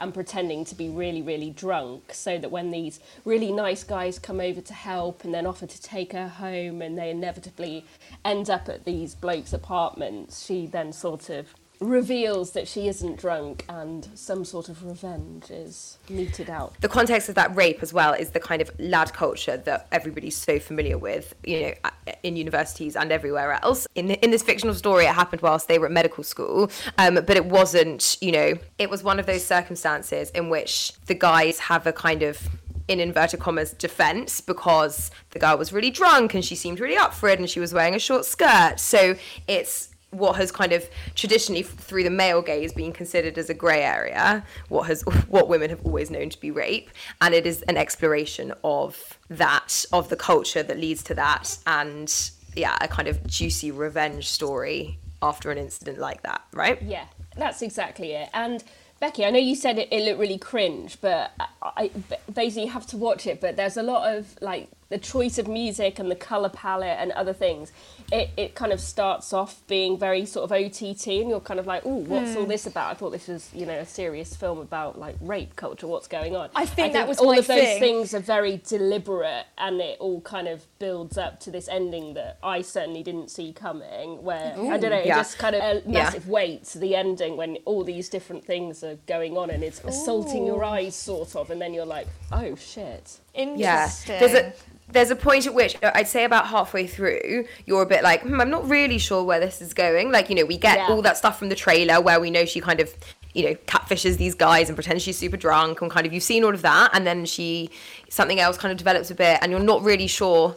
And 0.00 0.14
pretending 0.14 0.64
to 0.66 0.76
be 0.76 0.88
really, 0.88 1.22
really 1.22 1.50
drunk, 1.50 2.14
so 2.14 2.38
that 2.38 2.52
when 2.52 2.70
these 2.70 3.00
really 3.24 3.50
nice 3.50 3.82
guys 3.82 4.20
come 4.20 4.38
over 4.38 4.60
to 4.60 4.72
help 4.72 5.24
and 5.24 5.34
then 5.34 5.44
offer 5.44 5.66
to 5.66 5.82
take 5.82 6.12
her 6.12 6.28
home, 6.28 6.80
and 6.82 6.96
they 6.96 7.10
inevitably 7.10 7.84
end 8.24 8.48
up 8.48 8.68
at 8.68 8.84
these 8.84 9.16
blokes' 9.16 9.52
apartments, 9.52 10.46
she 10.46 10.68
then 10.68 10.92
sort 10.92 11.30
of 11.30 11.52
reveals 11.80 12.52
that 12.52 12.66
she 12.66 12.88
isn't 12.88 13.18
drunk 13.18 13.64
and 13.68 14.08
some 14.14 14.44
sort 14.44 14.68
of 14.68 14.84
revenge 14.84 15.50
is 15.50 15.98
meted 16.08 16.50
out. 16.50 16.74
The 16.80 16.88
context 16.88 17.28
of 17.28 17.34
that 17.36 17.54
rape 17.54 17.82
as 17.82 17.92
well 17.92 18.12
is 18.12 18.30
the 18.30 18.40
kind 18.40 18.60
of 18.60 18.70
lad 18.78 19.12
culture 19.12 19.56
that 19.56 19.86
everybody's 19.92 20.36
so 20.36 20.58
familiar 20.58 20.98
with, 20.98 21.34
you 21.44 21.60
know, 21.60 21.74
in 22.22 22.36
universities 22.36 22.96
and 22.96 23.12
everywhere 23.12 23.52
else. 23.62 23.86
In 23.94 24.10
in 24.10 24.30
this 24.30 24.42
fictional 24.42 24.74
story, 24.74 25.04
it 25.04 25.14
happened 25.14 25.42
whilst 25.42 25.68
they 25.68 25.78
were 25.78 25.86
at 25.86 25.92
medical 25.92 26.24
school, 26.24 26.70
um, 26.98 27.14
but 27.14 27.36
it 27.36 27.44
wasn't, 27.44 28.16
you 28.20 28.32
know, 28.32 28.54
it 28.78 28.90
was 28.90 29.02
one 29.04 29.20
of 29.20 29.26
those 29.26 29.44
circumstances 29.44 30.30
in 30.30 30.48
which 30.48 30.92
the 31.06 31.14
guys 31.14 31.58
have 31.60 31.86
a 31.86 31.92
kind 31.92 32.22
of 32.22 32.48
in 32.88 33.00
inverted 33.00 33.38
commas 33.38 33.72
defense 33.72 34.40
because 34.40 35.10
the 35.30 35.38
girl 35.38 35.58
was 35.58 35.72
really 35.72 35.90
drunk 35.90 36.34
and 36.34 36.42
she 36.44 36.56
seemed 36.56 36.80
really 36.80 36.96
up 36.96 37.12
for 37.12 37.28
it 37.28 37.38
and 37.38 37.48
she 37.48 37.60
was 37.60 37.74
wearing 37.74 37.94
a 37.94 37.98
short 37.98 38.24
skirt 38.24 38.80
so 38.80 39.14
it's 39.46 39.90
what 40.10 40.36
has 40.36 40.50
kind 40.50 40.72
of 40.72 40.88
traditionally 41.14 41.62
through 41.62 42.02
the 42.02 42.10
male 42.10 42.40
gaze 42.40 42.72
been 42.72 42.92
considered 42.92 43.36
as 43.36 43.50
a 43.50 43.54
grey 43.54 43.82
area 43.82 44.42
what 44.68 44.86
has 44.86 45.02
what 45.28 45.48
women 45.48 45.68
have 45.70 45.84
always 45.84 46.10
known 46.10 46.30
to 46.30 46.40
be 46.40 46.50
rape 46.50 46.90
and 47.20 47.34
it 47.34 47.46
is 47.46 47.62
an 47.62 47.76
exploration 47.76 48.52
of 48.64 49.18
that 49.28 49.84
of 49.92 50.08
the 50.08 50.16
culture 50.16 50.62
that 50.62 50.78
leads 50.78 51.02
to 51.02 51.14
that 51.14 51.58
and 51.66 52.30
yeah 52.54 52.76
a 52.80 52.88
kind 52.88 53.08
of 53.08 53.24
juicy 53.26 53.70
revenge 53.70 54.28
story 54.28 54.98
after 55.22 55.50
an 55.50 55.58
incident 55.58 55.98
like 55.98 56.22
that 56.22 56.42
right 56.52 56.80
Yeah, 56.82 57.04
that's 57.36 57.62
exactly 57.62 58.12
it. 58.12 58.28
And 58.32 58.62
Becky, 59.00 59.24
I 59.24 59.30
know 59.30 59.38
you 59.38 59.54
said 59.54 59.78
it, 59.78 59.88
it 59.92 60.02
looked 60.02 60.18
really 60.18 60.38
cringe, 60.38 60.98
but 61.00 61.32
I, 61.38 61.46
I 61.62 61.90
basically 62.32 62.66
have 62.66 62.86
to 62.88 62.96
watch 62.96 63.26
it. 63.26 63.40
But 63.40 63.56
there's 63.56 63.76
a 63.76 63.82
lot 63.82 64.16
of 64.16 64.36
like 64.40 64.68
the 64.88 64.98
choice 64.98 65.38
of 65.38 65.46
music 65.46 65.98
and 65.98 66.10
the 66.10 66.16
color 66.16 66.48
palette 66.48 66.96
and 66.98 67.12
other 67.12 67.32
things. 67.32 67.72
It, 68.10 68.30
it 68.36 68.54
kind 68.54 68.72
of 68.72 68.80
starts 68.80 69.32
off 69.32 69.60
being 69.66 69.98
very 69.98 70.24
sort 70.24 70.50
of 70.50 70.52
OTT, 70.52 71.06
and 71.08 71.28
you're 71.28 71.40
kind 71.40 71.60
of 71.60 71.66
like, 71.66 71.82
oh, 71.84 71.96
what's 71.96 72.34
all 72.36 72.44
hmm. 72.44 72.48
this 72.48 72.66
about? 72.66 72.90
I 72.90 72.94
thought 72.94 73.10
this 73.10 73.28
was 73.28 73.50
you 73.54 73.66
know 73.66 73.74
a 73.74 73.86
serious 73.86 74.34
film 74.34 74.58
about 74.58 74.98
like 74.98 75.16
rape 75.20 75.56
culture. 75.56 75.86
What's 75.86 76.08
going 76.08 76.34
on? 76.34 76.50
I 76.54 76.64
think 76.64 76.94
that 76.94 77.06
was 77.06 77.18
all 77.18 77.32
my 77.32 77.38
of 77.38 77.46
those 77.46 77.60
thing. 77.60 77.80
things 77.80 78.14
are 78.14 78.20
very 78.20 78.62
deliberate, 78.66 79.46
and 79.58 79.80
it 79.80 79.98
all 80.00 80.20
kind 80.22 80.48
of 80.48 80.64
builds 80.78 81.18
up 81.18 81.38
to 81.40 81.50
this 81.50 81.68
ending 81.68 82.14
that 82.14 82.38
I 82.42 82.62
certainly 82.62 83.02
didn't 83.02 83.30
see 83.30 83.52
coming. 83.52 84.22
Where 84.22 84.54
I 84.56 84.78
don't 84.78 84.90
know, 84.90 84.96
it 84.96 85.06
Yeah. 85.06 85.16
just 85.18 85.38
kind 85.38 85.54
of 85.54 85.62
a 85.62 85.82
Yeah. 85.86 86.04
massive 86.04 86.28
weight 86.28 86.64
to 86.66 86.78
the 86.78 86.94
ending 86.96 87.36
when 87.36 87.58
all 87.64 87.84
these 87.84 88.08
different 88.08 88.44
things 88.44 88.82
are 88.82 88.96
going 89.06 89.36
on 89.36 89.50
and 89.50 89.62
it's 89.62 89.82
assaulting 89.84 90.46
your 90.46 90.64
eyes 90.64 90.94
sort 90.94 91.36
of 91.36 91.50
and 91.50 91.60
then 91.60 91.74
you're 91.74 91.86
like 91.86 92.08
oh 92.32 92.54
shit 92.54 93.18
Yeah, 93.34 93.42
Interesting. 93.42 94.20
there's 94.20 94.34
a 94.34 94.52
there's 94.90 95.10
a 95.10 95.16
point 95.16 95.46
at 95.46 95.54
which 95.54 95.76
uh, 95.82 95.90
I'd 95.94 96.08
say 96.08 96.24
about 96.24 96.46
halfway 96.46 96.86
through, 96.86 97.44
you're 97.66 97.82
a 97.82 97.86
bit 97.86 98.02
like, 98.02 98.22
hmm, 98.22 98.40
I'm 98.40 98.50
not 98.50 98.68
really 98.68 98.98
sure 98.98 99.22
where 99.22 99.38
this 99.40 99.60
is 99.60 99.74
going. 99.74 100.10
Like, 100.10 100.28
you 100.30 100.34
know, 100.34 100.44
we 100.44 100.56
get 100.56 100.78
Yeah. 100.78 100.88
all 100.88 101.02
that 101.02 101.16
stuff 101.16 101.38
from 101.38 101.48
the 101.50 101.54
trailer 101.54 102.00
where 102.00 102.18
we 102.20 102.30
know 102.30 102.44
she 102.46 102.60
kind 102.60 102.80
of, 102.80 102.94
you 103.34 103.44
know, 103.44 103.54
catfishes 103.66 104.16
these 104.16 104.34
guys 104.34 104.68
and 104.68 104.76
pretends 104.76 105.02
she's 105.02 105.18
super 105.18 105.36
drunk, 105.36 105.82
and 105.82 105.90
kind 105.90 106.06
of 106.06 106.12
you've 106.12 106.22
seen 106.22 106.42
all 106.44 106.54
of 106.54 106.62
that, 106.62 106.90
and 106.94 107.06
then 107.06 107.26
she 107.26 107.70
something 108.08 108.40
else 108.40 108.56
kind 108.56 108.72
of 108.72 108.78
develops 108.78 109.10
a 109.10 109.14
bit, 109.14 109.38
and 109.42 109.52
you're 109.52 109.60
not 109.60 109.82
really 109.82 110.06
sure 110.06 110.56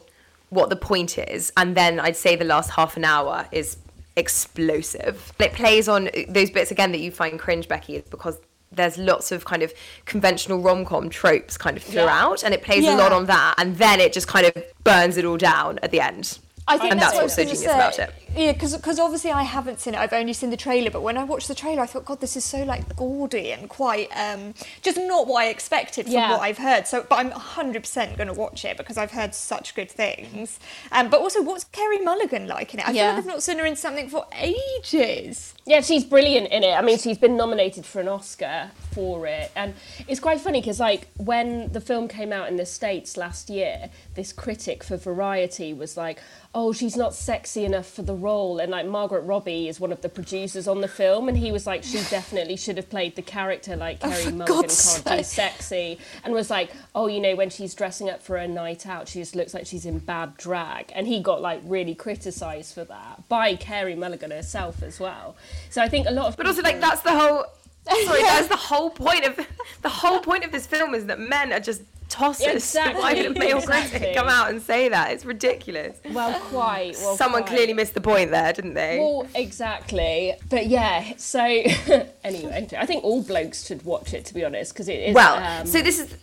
what 0.50 0.70
the 0.70 0.76
point 0.76 1.18
is. 1.18 1.52
And 1.58 1.76
then 1.76 2.00
I'd 2.00 2.16
say 2.16 2.36
the 2.36 2.46
last 2.46 2.72
half 2.72 2.96
an 2.98 3.04
hour 3.06 3.48
is 3.52 3.78
explosive. 4.16 5.34
It 5.40 5.54
plays 5.54 5.88
on 5.88 6.10
those 6.30 6.50
bits 6.50 6.72
again 6.72 6.92
that 6.94 7.00
you 7.00 7.12
find 7.12 7.38
cringe, 7.40 7.68
Becky, 7.68 7.96
is 7.98 8.04
because 8.10 8.38
there's 8.72 8.98
lots 8.98 9.32
of 9.32 9.46
kind 9.46 9.64
of 9.64 9.74
conventional 10.06 10.60
rom-com 10.62 11.10
tropes 11.10 11.58
kind 11.58 11.78
of 11.78 11.84
throughout 11.84 12.44
and 12.44 12.54
it 12.54 12.62
plays 12.62 12.86
a 12.86 12.96
lot 12.96 13.12
on 13.12 13.26
that 13.26 13.56
and 13.58 13.78
then 13.78 14.00
it 14.00 14.14
just 14.14 14.28
kind 14.28 14.46
of 14.46 14.64
burns 14.84 15.18
it 15.18 15.26
all 15.26 15.38
down 15.38 15.80
at 15.84 15.92
the 15.92 16.00
end 16.00 16.40
I 16.68 16.78
think 16.78 16.92
and 16.92 17.02
that's, 17.02 17.14
that's 17.14 17.22
what's 17.22 17.36
so 17.36 17.42
genius 17.44 17.60
say. 17.64 17.66
about 17.66 18.00
it. 18.00 18.14
Yeah, 18.36 18.54
because 18.54 19.00
obviously 19.00 19.32
I 19.32 19.44
haven't 19.44 19.82
seen 19.82 19.94
it. 19.94 19.98
I've 19.98 20.14
only 20.14 20.32
seen 20.32 20.52
the 20.52 20.58
trailer. 20.58 20.90
But 20.90 21.02
when 21.02 21.18
I 21.18 21.24
watched 21.24 21.48
the 21.48 21.56
trailer, 21.56 21.82
I 21.82 21.86
thought, 21.86 22.06
God, 22.06 22.22
this 22.22 22.38
is 22.38 22.46
so 22.46 22.64
like 22.64 22.96
gaudy 22.96 23.52
and 23.52 23.68
quite 23.68 24.10
um, 24.16 24.54
just 24.82 24.98
not 24.98 25.28
what 25.28 25.44
I 25.44 25.48
expected 25.50 26.06
from 26.06 26.14
Yeah. 26.14 26.32
what 26.32 26.42
I've 26.42 26.58
heard. 26.58 26.88
So, 26.88 27.06
but 27.08 27.16
I'm 27.16 27.32
100% 27.32 28.16
going 28.16 28.28
to 28.28 28.34
watch 28.34 28.64
it 28.64 28.78
because 28.78 28.98
I've 28.98 29.12
heard 29.12 29.36
such 29.36 29.76
good 29.76 29.92
things. 29.92 30.60
Um, 30.92 31.10
but 31.10 31.20
also, 31.20 31.42
what's 31.42 31.66
Carey 31.66 32.00
Mulligan 32.00 32.48
like 32.48 32.74
in 32.74 32.80
it? 32.80 32.88
I 32.88 32.94
feel 32.94 33.06
like 33.08 33.18
I've 33.18 33.26
not 33.26 33.44
seen 33.44 33.58
her 33.58 33.66
in 33.66 33.76
something 33.76 34.08
for 34.08 34.26
ages. 34.38 35.54
Yeah 35.66 35.82
she's 35.82 36.04
brilliant 36.04 36.48
in 36.48 36.64
it 36.64 36.74
i 36.74 36.82
mean 36.82 36.98
she's 36.98 37.18
been 37.18 37.38
nominated 37.38 37.86
for 37.86 38.02
an 38.02 38.08
oscar 38.08 38.72
for 38.92 39.28
it 39.28 39.52
and 39.56 39.74
it's 40.08 40.20
quite 40.20 40.42
funny 40.42 40.60
because 40.60 40.80
like 40.80 41.08
when 41.18 41.72
the 41.72 41.80
film 41.80 42.08
came 42.08 42.34
out 42.34 42.50
in 42.50 42.58
the 42.58 42.66
states 42.66 43.16
last 43.16 43.50
year 43.50 43.90
this 44.16 44.34
critic 44.34 44.84
for 44.84 44.98
variety 44.98 45.74
was 45.74 45.96
like 45.96 46.20
oh, 46.54 46.74
she's 46.74 46.98
not 46.98 47.14
sexy 47.14 47.64
enough 47.64 47.90
for 47.90 48.02
the 48.02 48.14
role. 48.14 48.60
And 48.60 48.72
like 48.72 48.86
Margot 48.86 49.20
Robbie 49.22 49.68
is 49.68 49.80
one 49.80 49.92
of 49.92 50.02
the 50.02 50.10
producers 50.10 50.68
on 50.68 50.82
the 50.82 50.88
film, 50.88 51.30
and 51.30 51.38
he 51.38 51.52
was 51.52 51.66
like, 51.66 51.84
she 51.84 51.98
definitely 52.10 52.58
should 52.58 52.78
have 52.78 52.90
played 52.90 53.16
the 53.16 53.22
character 53.22 53.76
like 53.76 54.00
oh, 54.02 54.10
Carey 54.10 54.32
Mulligan 54.32 54.48
can't 54.48 54.72
sake. 54.72 55.26
sexy. 55.26 55.98
And 56.24 56.34
was 56.34 56.50
like, 56.50 56.72
oh, 56.94 57.08
you 57.08 57.20
know, 57.20 57.36
when 57.36 57.50
she's 57.50 57.74
dressing 57.74 58.10
up 58.10 58.22
for 58.22 58.36
a 58.36 58.48
night 58.48 58.86
out, 58.86 59.08
she 59.08 59.20
just 59.20 59.36
looks 59.36 59.54
like 59.54 59.66
she's 59.66 59.86
in 59.86 60.00
bad 60.00 60.36
drag. 60.38 60.92
And 60.94 61.08
he 61.08 61.22
got 61.22 61.42
like 61.42 61.62
really 61.64 61.96
criticised 61.96 62.74
for 62.74 62.84
that 62.86 63.28
by 63.30 63.56
Carey 63.56 63.96
Mulligan 63.96 64.32
herself 64.32 64.84
as 64.84 65.00
well. 65.00 65.36
So 65.70 65.82
I 65.82 65.88
think 65.88 66.08
a 66.08 66.12
lot 66.12 66.28
of 66.28 66.38
But 66.38 66.48
also, 66.48 66.62
like, 66.62 66.80
that's 66.80 67.02
the 67.02 67.18
whole. 67.18 67.46
Sorry, 68.06 68.22
that's 68.22 68.48
the 68.48 68.56
whole 68.56 68.92
point 68.92 69.26
of 69.26 69.40
the 69.82 69.90
whole 69.90 70.20
point 70.20 70.44
of 70.44 70.52
this 70.52 70.68
film 70.68 70.94
is 70.94 71.06
that 71.08 71.20
men 71.20 71.52
are 71.52 71.60
just 71.60 71.82
tossers. 72.10 72.46
Exactly, 72.54 73.02
Why 73.02 73.14
did 73.16 73.26
a 73.26 73.40
male 73.40 73.58
exactly. 73.58 74.00
critic 74.00 74.16
come 74.16 74.28
out 74.28 74.50
and 74.50 74.62
say 74.62 74.90
that? 74.90 75.12
It's 75.12 75.26
ridiculous. 75.26 75.98
well, 76.12 76.40
quite. 76.42 76.96
Well, 77.02 77.16
Someone 77.16 77.42
quite. 77.42 77.56
clearly 77.56 77.74
missed 77.74 77.94
the 77.94 78.02
point 78.02 78.30
there, 78.32 78.54
didn't 78.54 78.76
they? 78.76 79.00
Well, 79.00 79.28
exactly. 79.34 80.34
But 80.50 80.68
yeah, 80.68 81.14
so 81.18 81.40
anyway, 82.24 82.68
I 82.78 82.86
think 82.86 83.04
all 83.04 83.24
blokes 83.24 83.66
should 83.66 83.84
watch 83.84 84.14
it 84.14 84.26
to 84.26 84.34
be 84.34 84.46
honest, 84.46 84.74
because 84.74 84.88
it 84.88 85.00
is 85.00 85.16
well, 85.16 85.38
um, 85.38 85.66
so 85.66 85.82
this 85.82 86.00
is 86.00 86.16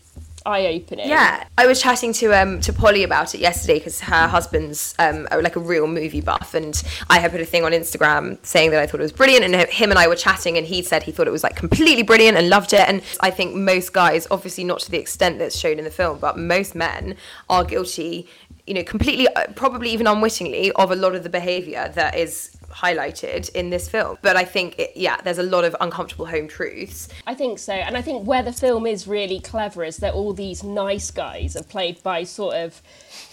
eye 0.48 0.66
opening. 0.66 1.08
Yeah, 1.08 1.44
I 1.56 1.66
was 1.66 1.80
chatting 1.80 2.12
to 2.14 2.32
um 2.32 2.60
to 2.62 2.72
Polly 2.72 3.02
about 3.02 3.34
it 3.34 3.40
yesterday 3.40 3.78
because 3.78 4.00
her 4.00 4.26
husband's 4.26 4.94
um 4.98 5.28
like 5.30 5.56
a 5.56 5.60
real 5.60 5.86
movie 5.86 6.20
buff, 6.20 6.54
and 6.54 6.82
I 7.10 7.18
had 7.18 7.30
put 7.30 7.40
a 7.40 7.44
thing 7.44 7.64
on 7.64 7.72
Instagram 7.72 8.44
saying 8.44 8.70
that 8.70 8.80
I 8.80 8.86
thought 8.86 9.00
it 9.00 9.04
was 9.04 9.12
brilliant, 9.12 9.44
and 9.44 9.54
him 9.68 9.90
and 9.90 9.98
I 9.98 10.08
were 10.08 10.16
chatting, 10.16 10.56
and 10.56 10.66
he 10.66 10.82
said 10.82 11.02
he 11.02 11.12
thought 11.12 11.28
it 11.28 11.32
was 11.32 11.44
like 11.44 11.56
completely 11.56 12.02
brilliant 12.02 12.36
and 12.36 12.48
loved 12.48 12.72
it, 12.72 12.88
and 12.88 13.02
I 13.20 13.30
think 13.30 13.54
most 13.54 13.92
guys, 13.92 14.26
obviously 14.30 14.64
not 14.64 14.80
to 14.80 14.90
the 14.90 14.98
extent 14.98 15.38
that's 15.38 15.56
shown 15.56 15.78
in 15.78 15.84
the 15.84 15.90
film, 15.90 16.18
but 16.18 16.38
most 16.38 16.74
men 16.74 17.16
are 17.48 17.64
guilty, 17.64 18.28
you 18.66 18.74
know, 18.74 18.82
completely, 18.82 19.28
uh, 19.28 19.44
probably 19.54 19.90
even 19.90 20.06
unwittingly, 20.06 20.72
of 20.72 20.90
a 20.90 20.96
lot 20.96 21.14
of 21.14 21.22
the 21.22 21.28
behaviour 21.28 21.90
that 21.94 22.16
is 22.16 22.57
highlighted 22.70 23.50
in 23.54 23.70
this 23.70 23.88
film. 23.88 24.18
But 24.22 24.36
I 24.36 24.44
think, 24.44 24.78
it, 24.78 24.92
yeah, 24.94 25.20
there's 25.22 25.38
a 25.38 25.42
lot 25.42 25.64
of 25.64 25.74
uncomfortable 25.80 26.26
home 26.26 26.48
truths. 26.48 27.08
I 27.26 27.34
think 27.34 27.58
so. 27.58 27.72
And 27.72 27.96
I 27.96 28.02
think 28.02 28.26
where 28.26 28.42
the 28.42 28.52
film 28.52 28.86
is 28.86 29.06
really 29.06 29.40
clever 29.40 29.84
is 29.84 29.98
that 29.98 30.14
all 30.14 30.32
these 30.32 30.62
nice 30.62 31.10
guys 31.10 31.56
are 31.56 31.62
played 31.62 32.02
by 32.02 32.24
sort 32.24 32.54
of 32.56 32.82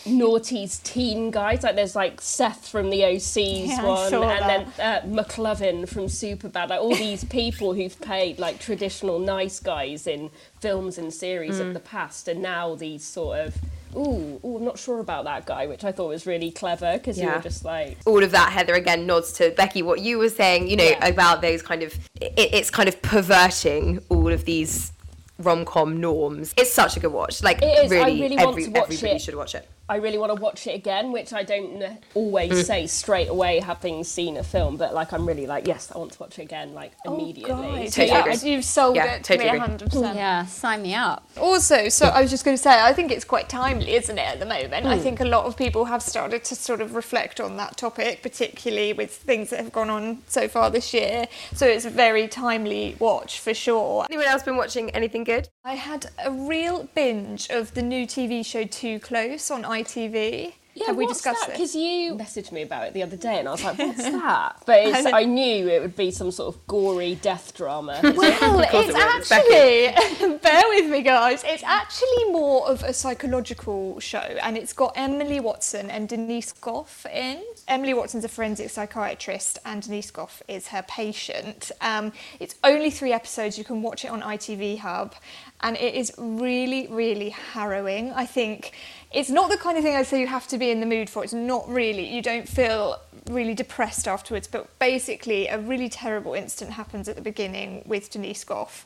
noughties 0.06 0.82
teen 0.84 1.32
guys. 1.32 1.64
Like 1.64 1.76
there's 1.76 1.96
like 1.96 2.22
Seth 2.22 2.68
from 2.68 2.90
the 2.90 3.04
OC's 3.04 3.38
Yeah, 3.38 3.84
one, 3.84 4.10
saw 4.10 4.24
and 4.30 4.50
then 4.50 4.62
uh, 4.80 5.02
McLovin 5.08 5.88
from 5.88 6.06
Superbad. 6.06 6.70
Like 6.70 6.80
all 6.80 6.96
these 6.96 7.24
people 7.26 7.74
who've 7.74 8.00
played 8.02 8.40
like 8.40 8.60
traditional 8.60 9.20
nice 9.20 9.60
guys 9.60 10.08
in 10.08 10.30
films 10.60 10.98
and 10.98 11.14
series 11.14 11.56
Mm. 11.60 11.68
of 11.68 11.74
the 11.74 11.80
past, 11.80 12.28
and 12.28 12.42
now 12.42 12.76
these 12.76 13.04
sort 13.04 13.40
of. 13.40 13.56
Ooh, 13.98 14.40
ooh, 14.44 14.58
I'm 14.58 14.66
not 14.66 14.78
sure 14.78 15.00
about 15.00 15.24
that 15.26 15.46
guy, 15.46 15.68
which 15.68 15.84
I 15.84 15.92
thought 15.92 16.10
was 16.10 16.26
really 16.26 16.52
clever 16.52 16.94
because 16.98 17.18
you 17.18 17.24
Yeah. 17.26 17.38
were 17.38 17.42
just 17.42 17.64
like, 17.64 17.98
all 18.06 18.24
of 18.24 18.32
that 18.32 18.52
heather 18.52 18.74
again 18.74 19.06
nods 19.06 19.32
to 19.34 19.52
becky 19.52 19.82
what 19.82 20.02
you 20.02 20.18
were 20.18 20.30
saying 20.30 20.68
you 20.68 20.76
know 20.76 20.84
Yeah. 20.84 21.08
about 21.08 21.42
those 21.42 21.62
kind 21.62 21.82
of 21.84 21.94
it, 22.20 22.34
it's 22.38 22.70
kind 22.70 22.90
of 22.90 23.02
perverting 23.02 24.00
all 24.10 24.32
of 24.32 24.46
these 24.46 24.92
rom-com 25.40 26.00
norms 26.00 26.54
it's 26.58 26.72
such 26.72 26.96
a 26.98 27.00
good 27.00 27.12
watch 27.12 27.44
like 27.44 27.62
It 27.62 27.86
is. 27.86 27.92
I 27.92 27.96
really, 27.96 28.22
really 28.22 28.36
want 28.38 28.50
every, 28.50 28.64
to 28.66 28.70
watch 28.72 28.84
everybody 28.84 29.16
it. 29.16 29.22
should 29.22 29.36
watch 29.36 29.56
it 29.56 29.68
I 29.88 29.98
really 29.98 30.18
want 30.18 30.36
to 30.36 30.42
watch 30.42 30.66
it 30.66 30.72
again, 30.74 31.12
which 31.12 31.32
I 31.32 31.44
don't 31.44 32.00
always 32.16 32.52
Mm. 32.52 32.66
say 32.66 32.88
straight 32.88 33.28
away 33.30 33.60
having 33.60 34.04
seen 34.04 34.36
a 34.38 34.44
film, 34.44 34.78
but 34.78 34.94
like 34.96 35.14
I'm 35.14 35.28
really 35.28 35.46
like, 35.46 35.68
yes, 35.68 35.92
I 35.94 36.00
want 36.00 36.14
to 36.14 36.20
watch 36.20 36.40
it 36.40 36.42
again, 36.44 36.74
like 36.74 36.94
immediately. 37.06 37.54
Guys, 37.54 37.94
Totally 37.94 38.08
yeah, 38.08 38.26
agree. 38.34 38.50
you've 38.52 38.66
sold 38.66 38.96
Yeah, 38.96 39.14
it 39.16 39.24
to 39.26 39.38
totally 39.38 39.52
me 39.52 39.58
agree. 39.64 39.76
100%. 39.78 40.16
Yeah, 40.16 40.46
sign 40.48 40.82
me 40.82 40.96
up. 40.96 41.28
Also, 41.40 41.90
so 41.90 42.08
I 42.08 42.22
was 42.22 42.32
just 42.32 42.44
going 42.44 42.58
to 42.58 42.62
say, 42.62 42.82
I 42.82 42.94
think 42.94 43.12
it's 43.12 43.26
quite 43.26 43.48
timely, 43.48 43.94
isn't 43.96 44.18
it, 44.18 44.22
at 44.28 44.40
the 44.40 44.46
moment? 44.48 44.86
Hmm. 44.86 44.92
I 44.92 44.98
think 44.98 45.20
a 45.20 45.26
lot 45.26 45.46
of 45.46 45.56
people 45.56 45.86
have 45.86 46.02
started 46.02 46.44
to 46.46 46.56
sort 46.56 46.82
of 46.82 46.96
reflect 46.96 47.40
on 47.40 47.58
that 47.58 47.78
topic, 47.78 48.24
particularly 48.24 48.94
with 48.94 49.12
things 49.12 49.52
that 49.52 49.60
have 49.60 49.72
gone 49.72 49.92
on 49.92 50.24
so 50.28 50.48
far 50.48 50.72
this 50.72 50.94
year. 50.96 51.28
So 51.54 51.68
it's 51.68 51.86
a 51.86 51.92
very 51.92 52.28
timely 52.28 52.96
watch 52.98 53.40
for 53.40 53.54
sure. 53.54 54.06
anyone 54.10 54.26
else 54.26 54.42
been 54.42 54.58
watching 54.58 54.90
anything 54.92 55.24
good 55.24 55.48
I 55.64 55.74
had 55.76 56.08
a 56.24 56.32
real 56.32 56.88
binge 56.94 57.50
of 57.50 57.74
the 57.74 57.82
new 57.82 58.06
TV 58.06 58.46
show 58.46 58.66
Too 58.66 59.00
Close 59.00 59.50
on 59.50 59.64
ITV. 59.84 60.54
Yeah, 60.76 60.88
have 60.88 60.98
we 60.98 61.06
what's 61.06 61.20
discussed 61.20 61.48
that? 61.48 61.52
it? 61.52 61.54
Because 61.54 61.74
you 61.74 62.16
messaged 62.16 62.52
me 62.52 62.62
about 62.62 62.86
it 62.88 62.94
the 62.94 63.02
other 63.02 63.16
day, 63.16 63.40
and 63.40 63.48
I 63.48 63.52
was 63.52 63.64
like, 63.64 63.78
"What's 63.78 63.98
that?" 64.04 64.62
But 64.66 64.80
it's, 64.82 65.06
I 65.06 65.24
knew 65.24 65.70
it 65.70 65.82
would 65.82 65.96
be 65.96 66.12
some 66.12 66.32
sort 66.32 66.54
of 66.54 66.68
gory 66.68 67.16
death 67.16 67.54
drama. 67.56 68.00
Well, 68.16 68.60
it's 68.62 68.90
it 68.90 69.32
actually, 69.32 70.38
bear 70.44 70.64
with 70.70 70.92
me, 70.92 71.02
guys. 71.02 71.44
It's 71.46 71.64
actually 71.64 72.26
more 72.26 72.68
of 72.68 72.84
a 72.84 72.92
psychological 72.94 74.02
show, 74.02 74.18
and 74.18 74.58
it's 74.58 74.74
got 74.74 74.92
Emily 74.98 75.40
Watson 75.40 75.90
and 75.90 76.10
Denise 76.10 76.52
Gough 76.52 77.06
in. 77.06 77.42
Emily 77.70 77.94
Watson's 77.94 78.26
a 78.26 78.30
forensic 78.30 78.70
psychiatrist, 78.70 79.60
and 79.66 79.82
Denise 79.82 80.12
Gough 80.12 80.44
is 80.50 80.68
her 80.68 80.84
patient. 80.90 81.72
Um, 81.80 82.12
it's 82.42 82.56
only 82.66 82.92
three 82.92 83.14
episodes. 83.14 83.58
You 83.58 83.64
can 83.64 83.82
watch 83.82 84.04
it 84.04 84.10
on 84.12 84.22
ITV 84.22 84.80
Hub, 84.80 85.16
and 85.62 85.78
it 85.78 85.94
is 85.96 86.12
really, 86.18 86.88
really 86.88 87.30
harrowing. 87.30 88.12
I 88.12 88.26
think 88.26 88.74
it's 89.16 89.30
not 89.30 89.50
the 89.50 89.58
kind 89.58 89.78
of 89.78 89.84
thing 89.84 89.96
I'd 89.96 90.06
say 90.06 90.20
you 90.20 90.28
have 90.28 90.48
to 90.50 90.58
be 90.58 90.70
in 90.70 90.82
the 90.82 90.86
mood 90.86 91.10
for. 91.10 91.24
It's 91.24 91.34
not 91.34 91.68
really. 91.70 92.06
You 92.14 92.22
don't 92.22 92.48
feel 92.48 93.00
really 93.32 93.54
depressed 93.54 94.10
afterwards, 94.10 94.46
but 94.46 94.78
basically, 94.78 95.48
a 95.48 95.58
really 95.58 95.88
terrible 95.88 96.34
incident 96.34 96.76
happens 96.76 97.08
at 97.08 97.16
the 97.16 97.22
beginning 97.22 97.84
with 97.86 98.12
Denise 98.12 98.44
Gough. 98.44 98.86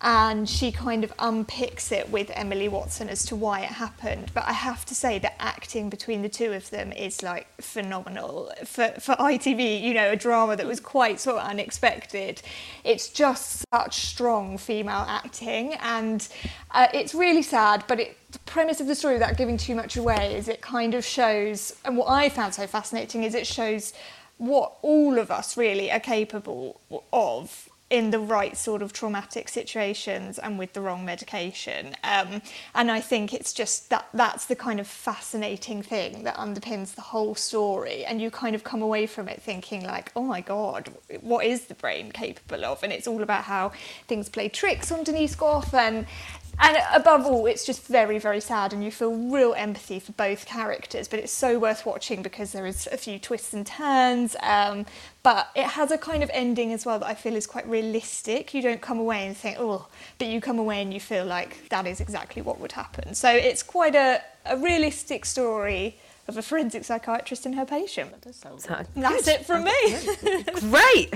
And 0.00 0.48
she 0.48 0.70
kind 0.70 1.02
of 1.02 1.16
unpicks 1.18 1.90
it 1.90 2.10
with 2.10 2.30
Emily 2.34 2.68
Watson 2.68 3.08
as 3.08 3.24
to 3.26 3.36
why 3.36 3.60
it 3.60 3.70
happened. 3.70 4.30
But 4.34 4.44
I 4.44 4.52
have 4.52 4.84
to 4.86 4.94
say, 4.94 5.18
the 5.18 5.42
acting 5.42 5.88
between 5.88 6.22
the 6.22 6.28
two 6.28 6.52
of 6.52 6.68
them 6.70 6.92
is 6.92 7.22
like 7.22 7.46
phenomenal. 7.60 8.52
For, 8.64 8.88
for 9.00 9.14
ITV, 9.14 9.80
you 9.80 9.94
know, 9.94 10.10
a 10.10 10.16
drama 10.16 10.56
that 10.56 10.66
was 10.66 10.78
quite 10.78 11.20
sort 11.20 11.38
of 11.38 11.48
unexpected. 11.48 12.42
It's 12.84 13.08
just 13.08 13.64
such 13.72 14.06
strong 14.06 14.58
female 14.58 15.06
acting. 15.08 15.74
And 15.74 16.26
uh, 16.70 16.88
it's 16.92 17.14
really 17.14 17.42
sad, 17.42 17.84
but 17.88 17.98
it, 17.98 18.16
premise 18.54 18.80
of 18.80 18.86
the 18.86 18.94
story, 18.94 19.14
without 19.14 19.36
giving 19.36 19.56
too 19.56 19.74
much 19.74 19.96
away, 19.96 20.36
is 20.36 20.46
it 20.46 20.60
kind 20.60 20.94
of 20.94 21.04
shows, 21.04 21.74
and 21.84 21.96
what 21.96 22.08
I 22.08 22.28
found 22.28 22.54
so 22.54 22.68
fascinating 22.68 23.24
is 23.24 23.34
it 23.34 23.48
shows 23.48 23.92
what 24.38 24.76
all 24.80 25.18
of 25.18 25.32
us 25.32 25.56
really 25.56 25.90
are 25.90 25.98
capable 25.98 26.80
of 27.12 27.68
in 27.90 28.10
the 28.10 28.18
right 28.18 28.56
sort 28.56 28.80
of 28.80 28.92
traumatic 28.92 29.48
situations 29.48 30.38
and 30.38 30.58
with 30.58 30.72
the 30.72 30.80
wrong 30.80 31.04
medication. 31.04 31.94
Um, 32.04 32.42
and 32.74 32.90
I 32.90 33.00
think 33.00 33.34
it's 33.34 33.52
just 33.52 33.90
that 33.90 34.06
that's 34.14 34.46
the 34.46 34.56
kind 34.56 34.78
of 34.78 34.86
fascinating 34.86 35.82
thing 35.82 36.22
that 36.22 36.36
underpins 36.36 36.94
the 36.94 37.02
whole 37.02 37.34
story. 37.34 38.04
And 38.04 38.22
you 38.22 38.30
kind 38.30 38.54
of 38.54 38.62
come 38.64 38.82
away 38.82 39.06
from 39.06 39.28
it 39.28 39.42
thinking 39.42 39.84
like, 39.84 40.12
oh 40.16 40.22
my 40.22 40.40
God, 40.40 40.90
what 41.20 41.44
is 41.44 41.66
the 41.66 41.74
brain 41.74 42.10
capable 42.10 42.64
of? 42.64 42.82
And 42.82 42.92
it's 42.92 43.06
all 43.06 43.22
about 43.22 43.44
how 43.44 43.72
things 44.06 44.28
play 44.28 44.48
tricks 44.48 44.90
on 44.90 45.04
Denise 45.04 45.34
Gough 45.34 45.74
and 45.74 46.06
and 46.60 46.78
above 46.92 47.26
all, 47.26 47.46
it's 47.46 47.64
just 47.64 47.86
very, 47.86 48.18
very 48.18 48.40
sad, 48.40 48.72
and 48.72 48.84
you 48.84 48.90
feel 48.90 49.14
real 49.14 49.54
empathy 49.54 49.98
for 50.00 50.12
both 50.12 50.46
characters. 50.46 51.08
But 51.08 51.18
it's 51.18 51.32
so 51.32 51.58
worth 51.58 51.84
watching 51.84 52.22
because 52.22 52.52
there 52.52 52.66
is 52.66 52.88
a 52.92 52.96
few 52.96 53.18
twists 53.18 53.52
and 53.52 53.66
turns. 53.66 54.36
Um, 54.42 54.86
but 55.22 55.50
it 55.54 55.66
has 55.66 55.90
a 55.90 55.98
kind 55.98 56.22
of 56.22 56.30
ending 56.32 56.72
as 56.72 56.84
well 56.84 56.98
that 56.98 57.06
I 57.06 57.14
feel 57.14 57.34
is 57.34 57.46
quite 57.46 57.66
realistic. 57.68 58.54
You 58.54 58.62
don't 58.62 58.80
come 58.80 58.98
away 58.98 59.26
and 59.26 59.36
think, 59.36 59.56
oh, 59.58 59.88
but 60.18 60.28
you 60.28 60.40
come 60.40 60.58
away 60.58 60.82
and 60.82 60.92
you 60.92 61.00
feel 61.00 61.24
like 61.24 61.68
that 61.70 61.86
is 61.86 62.00
exactly 62.00 62.42
what 62.42 62.60
would 62.60 62.72
happen. 62.72 63.14
So 63.14 63.30
it's 63.30 63.62
quite 63.62 63.94
a, 63.94 64.20
a 64.46 64.56
realistic 64.56 65.24
story 65.24 65.98
of 66.26 66.36
a 66.38 66.42
forensic 66.42 66.84
psychiatrist 66.84 67.44
and 67.46 67.54
her 67.54 67.64
patient. 67.66 68.10
That 68.12 68.22
does 68.22 68.36
So- 68.62 68.84
And 68.94 69.04
that's 69.04 69.28
it 69.28 69.44
from 69.44 69.64
me. 69.64 69.96
Great. 70.70 71.14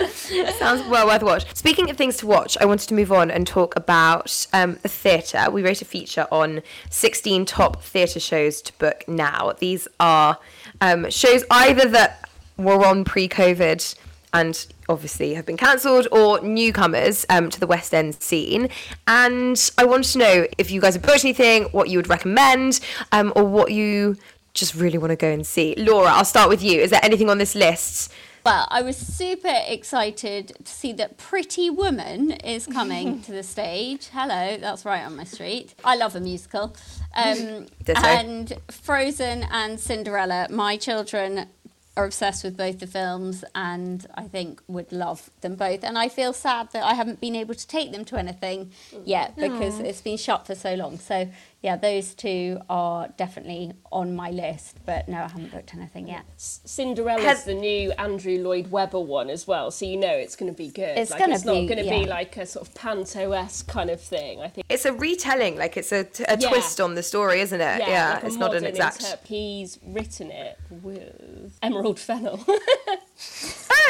Sounds 0.58 0.86
well 0.88 1.06
worth 1.06 1.22
a 1.22 1.24
watch. 1.26 1.54
Speaking 1.54 1.90
of 1.90 1.96
things 1.96 2.16
to 2.18 2.26
watch, 2.26 2.56
I 2.60 2.64
wanted 2.64 2.88
to 2.88 2.94
move 2.94 3.12
on 3.12 3.30
and 3.30 3.46
talk 3.46 3.76
about 3.76 4.46
um, 4.52 4.78
the 4.82 4.88
theatre. 4.88 5.46
We 5.50 5.62
wrote 5.62 5.82
a 5.82 5.84
feature 5.84 6.26
on 6.30 6.62
16 6.88 7.44
top 7.46 7.82
theatre 7.82 8.20
shows 8.20 8.62
to 8.62 8.72
book 8.78 9.04
now. 9.06 9.52
These 9.58 9.86
are 9.98 10.38
um, 10.80 11.10
shows 11.10 11.44
either 11.50 11.86
that 11.88 12.28
were 12.56 12.84
on 12.84 13.04
pre 13.04 13.28
COVID 13.28 13.94
and 14.32 14.66
obviously 14.88 15.34
have 15.34 15.46
been 15.46 15.56
cancelled 15.56 16.08
or 16.12 16.40
newcomers 16.40 17.26
um, 17.28 17.50
to 17.50 17.60
the 17.60 17.66
West 17.66 17.94
End 17.94 18.20
scene. 18.22 18.68
And 19.06 19.70
I 19.78 19.84
wanted 19.84 20.12
to 20.12 20.18
know 20.18 20.46
if 20.58 20.70
you 20.70 20.80
guys 20.80 20.94
have 20.94 21.02
booked 21.02 21.24
anything, 21.24 21.64
what 21.64 21.88
you 21.88 21.98
would 21.98 22.08
recommend, 22.08 22.80
um, 23.12 23.32
or 23.36 23.44
what 23.44 23.72
you 23.72 24.16
just 24.54 24.74
really 24.74 24.98
want 24.98 25.10
to 25.10 25.16
go 25.16 25.28
and 25.28 25.46
see. 25.46 25.74
Laura, 25.76 26.08
I'll 26.08 26.24
start 26.24 26.48
with 26.48 26.62
you. 26.62 26.80
Is 26.80 26.90
there 26.90 27.00
anything 27.02 27.30
on 27.30 27.38
this 27.38 27.54
list? 27.54 28.12
Well, 28.44 28.66
I 28.70 28.80
was 28.80 28.96
super 28.96 29.52
excited 29.66 30.52
to 30.64 30.72
see 30.72 30.94
that 30.94 31.18
Pretty 31.18 31.68
Woman 31.68 32.30
is 32.30 32.66
coming 32.66 33.20
to 33.24 33.32
the 33.32 33.42
stage. 33.42 34.08
Hello, 34.12 34.56
that's 34.56 34.84
right 34.86 35.04
on 35.04 35.16
my 35.16 35.24
street. 35.24 35.74
I 35.84 35.96
love 35.96 36.16
a 36.16 36.20
musical. 36.20 36.74
Um, 37.12 37.66
and 37.96 38.52
Frozen 38.70 39.44
and 39.50 39.80
Cinderella, 39.80 40.46
my 40.48 40.76
children 40.76 41.48
are 41.96 42.04
obsessed 42.04 42.44
with 42.44 42.56
both 42.56 42.78
the 42.78 42.86
films 42.86 43.44
and 43.54 44.06
I 44.14 44.22
think 44.22 44.62
would 44.68 44.92
love 44.92 45.30
them 45.40 45.56
both. 45.56 45.82
And 45.82 45.98
I 45.98 46.08
feel 46.08 46.32
sad 46.32 46.70
that 46.72 46.84
I 46.84 46.94
haven't 46.94 47.20
been 47.20 47.34
able 47.34 47.54
to 47.54 47.66
take 47.66 47.92
them 47.92 48.04
to 48.06 48.16
anything 48.16 48.70
yet 49.04 49.36
mm. 49.36 49.50
because 49.50 49.80
it's 49.80 50.00
been 50.00 50.16
shut 50.16 50.46
for 50.46 50.54
so 50.54 50.74
long. 50.74 50.98
So 50.98 51.28
yeah, 51.62 51.76
those 51.76 52.14
two 52.14 52.58
are 52.70 53.08
definitely 53.18 53.72
on 53.92 54.16
my 54.16 54.30
list, 54.30 54.78
but 54.86 55.08
no, 55.08 55.18
I 55.18 55.28
haven't 55.28 55.52
booked 55.52 55.74
anything 55.74 56.08
yet. 56.08 56.24
Cinderella's 56.36 57.24
Has- 57.24 57.44
the 57.44 57.54
new 57.54 57.92
Andrew 57.92 58.38
Lloyd 58.38 58.70
Webber 58.70 59.00
one 59.00 59.28
as 59.28 59.46
well, 59.46 59.70
so 59.70 59.84
you 59.84 59.98
know 59.98 60.12
it's 60.12 60.36
going 60.36 60.50
to 60.50 60.56
be 60.56 60.70
good. 60.70 60.96
It's 60.96 61.10
like, 61.10 61.20
gonna 61.20 61.34
it's 61.34 61.44
not 61.44 61.52
going 61.52 61.76
to 61.76 61.90
be 61.90 62.06
like 62.06 62.38
a 62.38 62.46
sort 62.46 62.66
of 62.66 62.74
panto-esque 62.74 63.68
kind 63.68 63.90
of 63.90 64.00
thing. 64.00 64.40
I 64.40 64.48
think. 64.48 64.64
It's 64.70 64.86
a 64.86 64.92
retelling, 64.94 65.58
like 65.58 65.76
it's 65.76 65.92
a, 65.92 66.06
a 66.28 66.38
Yeah. 66.38 66.48
twist 66.48 66.80
on 66.80 66.94
the 66.94 67.02
story, 67.02 67.40
isn't 67.40 67.60
it? 67.60 67.80
Yeah, 67.80 68.14
like 68.14 68.24
it's 68.24 68.36
not 68.36 68.54
an 68.54 68.64
exact. 68.64 69.00
interp- 69.00 69.26
He's 69.26 69.78
written 69.84 70.30
it 70.30 70.58
with 70.82 71.14
Emerald 71.62 71.98
Fennell. 71.98 72.44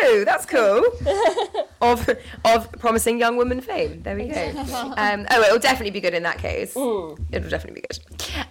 Oh, 0.02 0.24
that's 0.24 0.46
cool. 0.46 0.82
of 1.80 2.08
of 2.44 2.72
promising 2.72 3.18
young 3.18 3.36
woman 3.36 3.60
fame. 3.60 4.02
There 4.02 4.16
we 4.16 4.28
go. 4.28 4.50
Um, 4.96 5.26
oh, 5.30 5.42
it'll 5.42 5.58
definitely 5.58 5.90
be 5.90 6.00
good 6.00 6.14
in 6.14 6.22
that 6.24 6.38
case. 6.38 6.70
It'll 6.70 7.16
definitely 7.30 7.80
be 7.80 7.86
good. 7.88 7.98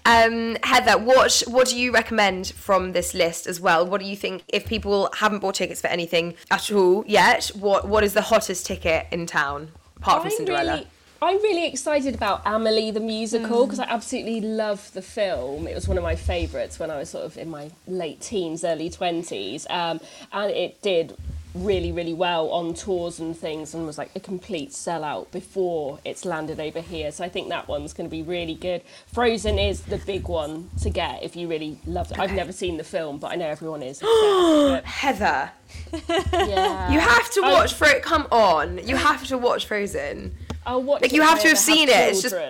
Um, 0.05 0.57
Heather, 0.63 0.97
what 0.97 1.43
what 1.47 1.67
do 1.67 1.77
you 1.77 1.91
recommend 1.91 2.47
from 2.47 2.93
this 2.93 3.13
list 3.13 3.45
as 3.47 3.59
well? 3.59 3.85
What 3.85 3.99
do 3.99 4.07
you 4.07 4.15
think 4.15 4.43
if 4.47 4.65
people 4.67 5.09
haven't 5.17 5.39
bought 5.39 5.55
tickets 5.55 5.81
for 5.81 5.87
anything 5.87 6.35
at 6.51 6.71
all 6.71 7.03
yet? 7.07 7.47
What 7.55 7.87
what 7.87 8.03
is 8.03 8.13
the 8.13 8.21
hottest 8.21 8.65
ticket 8.65 9.07
in 9.11 9.25
town 9.25 9.71
apart 9.97 10.21
from 10.21 10.31
I'm 10.31 10.37
Cinderella? 10.37 10.71
Really, 10.73 10.87
I'm 11.21 11.37
really 11.37 11.67
excited 11.67 12.15
about 12.15 12.41
Amelie 12.45 12.91
the 12.91 13.01
musical 13.01 13.65
because 13.65 13.79
I 13.79 13.85
absolutely 13.85 14.39
love 14.39 14.91
the 14.93 15.01
film. 15.01 15.67
It 15.67 15.75
was 15.75 15.87
one 15.87 15.97
of 15.97 16.03
my 16.03 16.15
favourites 16.15 16.79
when 16.79 16.89
I 16.89 16.97
was 16.97 17.09
sort 17.09 17.25
of 17.25 17.37
in 17.37 17.49
my 17.49 17.71
late 17.87 18.21
teens, 18.21 18.63
early 18.63 18.89
20s. 18.89 19.69
Um, 19.69 19.99
and 20.31 20.51
it 20.51 20.81
did 20.81 21.17
really, 21.53 21.91
really 21.91 22.13
well 22.13 22.49
on 22.51 22.73
tours 22.73 23.19
and 23.19 23.35
things 23.35 23.73
and 23.73 23.85
was 23.85 23.97
like 23.97 24.11
a 24.15 24.19
complete 24.19 24.69
sellout 24.69 25.29
before 25.31 25.99
it's 26.05 26.23
landed 26.23 26.59
over 26.59 26.79
here. 26.79 27.11
So 27.11 27.23
I 27.23 27.29
think 27.29 27.49
that 27.49 27.67
one's 27.67 27.91
going 27.91 28.07
to 28.07 28.11
be 28.11 28.21
really 28.21 28.55
good. 28.55 28.81
Frozen 29.07 29.59
is 29.59 29.81
the 29.81 29.97
big 29.97 30.27
one 30.27 30.69
to 30.81 30.89
get 30.89 31.23
if 31.23 31.35
you 31.35 31.49
really 31.49 31.79
love 31.85 32.11
it. 32.11 32.19
I've 32.19 32.33
never 32.33 32.51
seen 32.51 32.77
the 32.77 32.83
film, 32.83 33.17
but 33.17 33.31
I 33.31 33.35
know 33.35 33.47
everyone 33.47 33.83
is 33.83 34.01
obsessed. 34.01 34.85
Heather, 34.85 35.51
yeah. 36.31 36.91
you 36.91 36.99
have 36.99 37.29
to 37.31 37.41
watch 37.41 37.73
Fro. 37.73 37.99
Come 37.99 38.27
on, 38.31 38.87
you 38.87 38.95
have 38.95 39.25
to 39.27 39.37
watch 39.37 39.65
Frozen. 39.65 40.35
I'll 40.69 40.83
watch 40.83 41.01
Like, 41.01 41.13
you 41.13 41.23
have 41.23 41.41
to 41.41 41.47
have 41.47 41.57
seen 41.57 41.89
it. 41.89 41.95
It's 41.95 42.21
just-. 42.21 42.35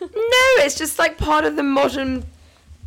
No, 0.00 0.08
it's 0.64 0.78
just 0.78 0.98
like 0.98 1.18
part 1.18 1.44
of 1.44 1.56
the 1.56 1.62
modern 1.62 2.24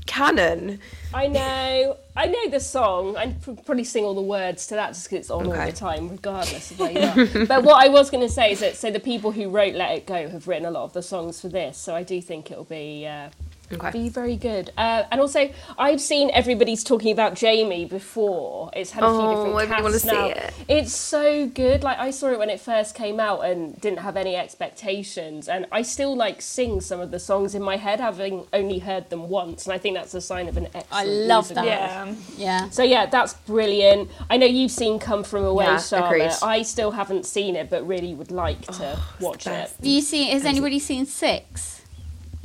canon. 0.07 0.79
I 1.13 1.27
know, 1.27 1.97
I 2.15 2.25
know 2.25 2.49
the 2.49 2.59
song. 2.59 3.15
I 3.15 3.35
probably 3.43 3.83
sing 3.83 4.03
all 4.03 4.15
the 4.15 4.21
words 4.21 4.65
to 4.67 4.75
that 4.75 4.93
just 4.93 5.11
because 5.11 5.19
it's 5.19 5.29
on 5.29 5.45
all 5.45 5.53
the 5.53 5.71
time, 5.71 6.09
regardless 6.09 6.71
of 6.71 6.79
where 6.79 6.91
you 6.91 6.99
are. 7.01 7.45
but 7.45 7.63
what 7.63 7.85
I 7.85 7.89
was 7.89 8.09
going 8.09 8.25
to 8.25 8.33
say 8.33 8.53
is 8.53 8.61
that 8.61 8.75
so 8.77 8.89
the 8.89 8.99
people 8.99 9.31
who 9.31 9.47
wrote 9.47 9.75
"Let 9.75 9.91
It 9.95 10.07
Go" 10.07 10.27
have 10.27 10.47
written 10.47 10.65
a 10.65 10.71
lot 10.71 10.85
of 10.85 10.93
the 10.93 11.03
songs 11.03 11.39
for 11.39 11.49
this, 11.49 11.77
so 11.77 11.93
I 11.93 12.01
do 12.01 12.19
think 12.19 12.49
it'll 12.49 12.63
be. 12.63 13.05
Uh, 13.05 13.29
Okay. 13.75 13.91
Be 13.91 14.09
very 14.09 14.35
good, 14.35 14.71
uh, 14.77 15.03
and 15.11 15.19
also 15.21 15.49
I've 15.77 16.01
seen 16.01 16.29
everybody's 16.33 16.83
talking 16.83 17.11
about 17.11 17.35
Jamie 17.35 17.85
before. 17.85 18.69
It's 18.75 18.91
had 18.91 19.03
a 19.03 19.07
few 19.09 19.15
Oh, 19.21 19.45
different 19.59 19.69
casts 19.69 19.83
wanna 19.83 19.99
see 19.99 20.07
now. 20.07 20.25
it. 20.27 20.53
It's 20.67 20.93
so 20.93 21.47
good. 21.47 21.83
Like 21.83 21.97
I 21.99 22.11
saw 22.11 22.27
it 22.29 22.39
when 22.39 22.49
it 22.49 22.59
first 22.59 22.95
came 22.95 23.19
out 23.19 23.41
and 23.45 23.79
didn't 23.81 23.99
have 23.99 24.17
any 24.17 24.35
expectations, 24.35 25.47
and 25.47 25.65
I 25.71 25.81
still 25.81 26.15
like 26.15 26.41
sing 26.41 26.81
some 26.81 26.99
of 26.99 27.11
the 27.11 27.19
songs 27.19 27.55
in 27.55 27.61
my 27.61 27.77
head, 27.77 27.99
having 27.99 28.45
only 28.53 28.79
heard 28.79 29.09
them 29.09 29.29
once, 29.29 29.65
and 29.65 29.73
I 29.73 29.77
think 29.77 29.95
that's 29.95 30.13
a 30.13 30.21
sign 30.21 30.47
of 30.47 30.57
an 30.57 30.65
excellent. 30.67 30.87
I 30.91 31.03
love 31.05 31.45
musical. 31.49 31.63
that. 31.63 31.65
Yeah. 31.65 32.13
Yeah. 32.37 32.69
So 32.69 32.83
yeah, 32.83 33.05
that's 33.05 33.33
brilliant. 33.33 34.09
I 34.29 34.37
know 34.37 34.45
you've 34.45 34.71
seen 34.71 34.99
Come 34.99 35.23
From 35.23 35.43
Away, 35.45 35.65
Yeah, 35.65 35.79
Charlotte. 35.79 36.07
agreed. 36.15 36.31
I 36.41 36.61
still 36.63 36.91
haven't 36.91 37.25
seen 37.25 37.55
it, 37.55 37.69
but 37.69 37.85
really 37.87 38.13
would 38.13 38.31
like 38.31 38.61
to 38.79 38.99
watch 39.19 39.45
it. 39.47 39.49
best. 39.49 39.77
Have 39.77 39.85
you 39.85 40.01
seen, 40.01 40.31
has 40.31 40.45
anybody 40.45 40.79
seen 40.79 41.05
Six? 41.05 41.72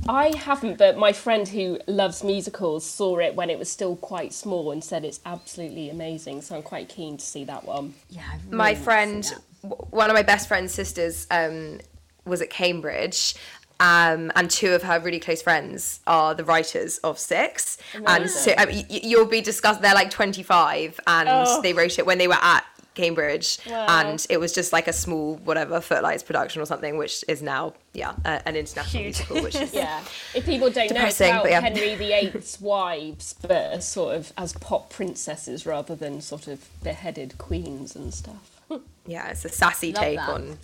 I 0.08 0.34
haven't, 0.36 0.78
but 0.78 0.96
my 0.96 1.12
friend 1.12 1.46
who 1.46 1.78
loves 1.86 2.24
musicals 2.24 2.84
saw 2.84 3.18
it 3.18 3.34
when 3.34 3.50
it 3.50 3.58
was 3.58 3.70
still 3.70 3.94
quite 3.96 4.32
small 4.32 4.70
and 4.72 4.82
said 4.82 5.04
it's 5.04 5.20
absolutely 5.26 5.90
amazing. 5.90 6.40
So 6.42 6.56
I'm 6.56 6.62
quite 6.62 6.88
keen 6.88 7.18
to 7.18 7.24
see 7.24 7.44
that 7.44 7.64
one. 7.64 7.94
Yeah, 8.08 8.22
really 8.46 8.56
my 8.56 8.64
want 8.64 8.74
to 8.74 8.78
see 8.78 8.84
friend, 8.84 9.32
one 9.90 10.08
of 10.10 10.14
my 10.14 10.22
best 10.22 10.48
friend's 10.48 10.72
sisters, 10.72 11.26
um, 11.30 11.80
was 12.24 12.40
at 12.40 12.50
Cambridge. 12.50 13.34
Um, 13.80 14.32
and 14.34 14.50
two 14.50 14.72
of 14.72 14.82
her 14.82 14.98
really 14.98 15.20
close 15.20 15.40
friends 15.40 16.00
are 16.04 16.34
the 16.34 16.42
writers 16.44 16.98
of 17.04 17.16
Six, 17.16 17.78
and 18.08 18.28
so 18.28 18.50
um, 18.58 18.68
y- 18.70 18.84
y- 18.90 19.00
you'll 19.04 19.24
be 19.24 19.40
discussed. 19.40 19.80
They're 19.82 19.94
like 19.94 20.10
twenty 20.10 20.42
five, 20.42 20.98
and 21.06 21.28
Oh. 21.30 21.62
they 21.62 21.72
wrote 21.72 21.96
it 21.96 22.04
when 22.04 22.18
they 22.18 22.26
were 22.26 22.34
at 22.42 22.64
Cambridge, 22.98 23.58
Wow. 23.68 23.86
and 23.88 24.26
it 24.28 24.38
was 24.38 24.52
just 24.52 24.72
like 24.72 24.88
a 24.88 24.92
small 24.92 25.36
whatever 25.36 25.80
Footlights 25.80 26.22
production 26.22 26.60
or 26.60 26.66
something, 26.66 26.96
which 26.98 27.24
is 27.28 27.40
now 27.42 27.74
yeah 27.94 28.14
a, 28.24 28.46
an 28.48 28.56
international 28.56 29.04
musical, 29.04 29.42
which 29.42 29.54
is 29.56 29.72
Yeah, 29.82 30.02
if 30.34 30.44
people 30.44 30.68
don't 30.70 30.92
know, 30.92 31.06
it's 31.06 31.20
about 31.20 31.48
yeah. 31.48 31.60
Henry 31.60 31.94
VIII's 31.94 32.58
wives, 32.72 33.34
but 33.40 33.82
sort 33.82 34.16
of 34.16 34.32
as 34.36 34.52
pop 34.54 34.90
princesses 34.90 35.64
rather 35.64 35.94
than 35.94 36.20
sort 36.20 36.48
of 36.48 36.68
beheaded 36.82 37.38
queens 37.38 37.94
and 37.96 38.12
stuff. 38.12 38.60
yeah, 39.06 39.28
it's 39.30 39.44
a 39.44 39.48
sassy 39.48 39.92
Love 39.92 40.02
take 40.02 40.18
that. 40.18 40.28
on 40.28 40.58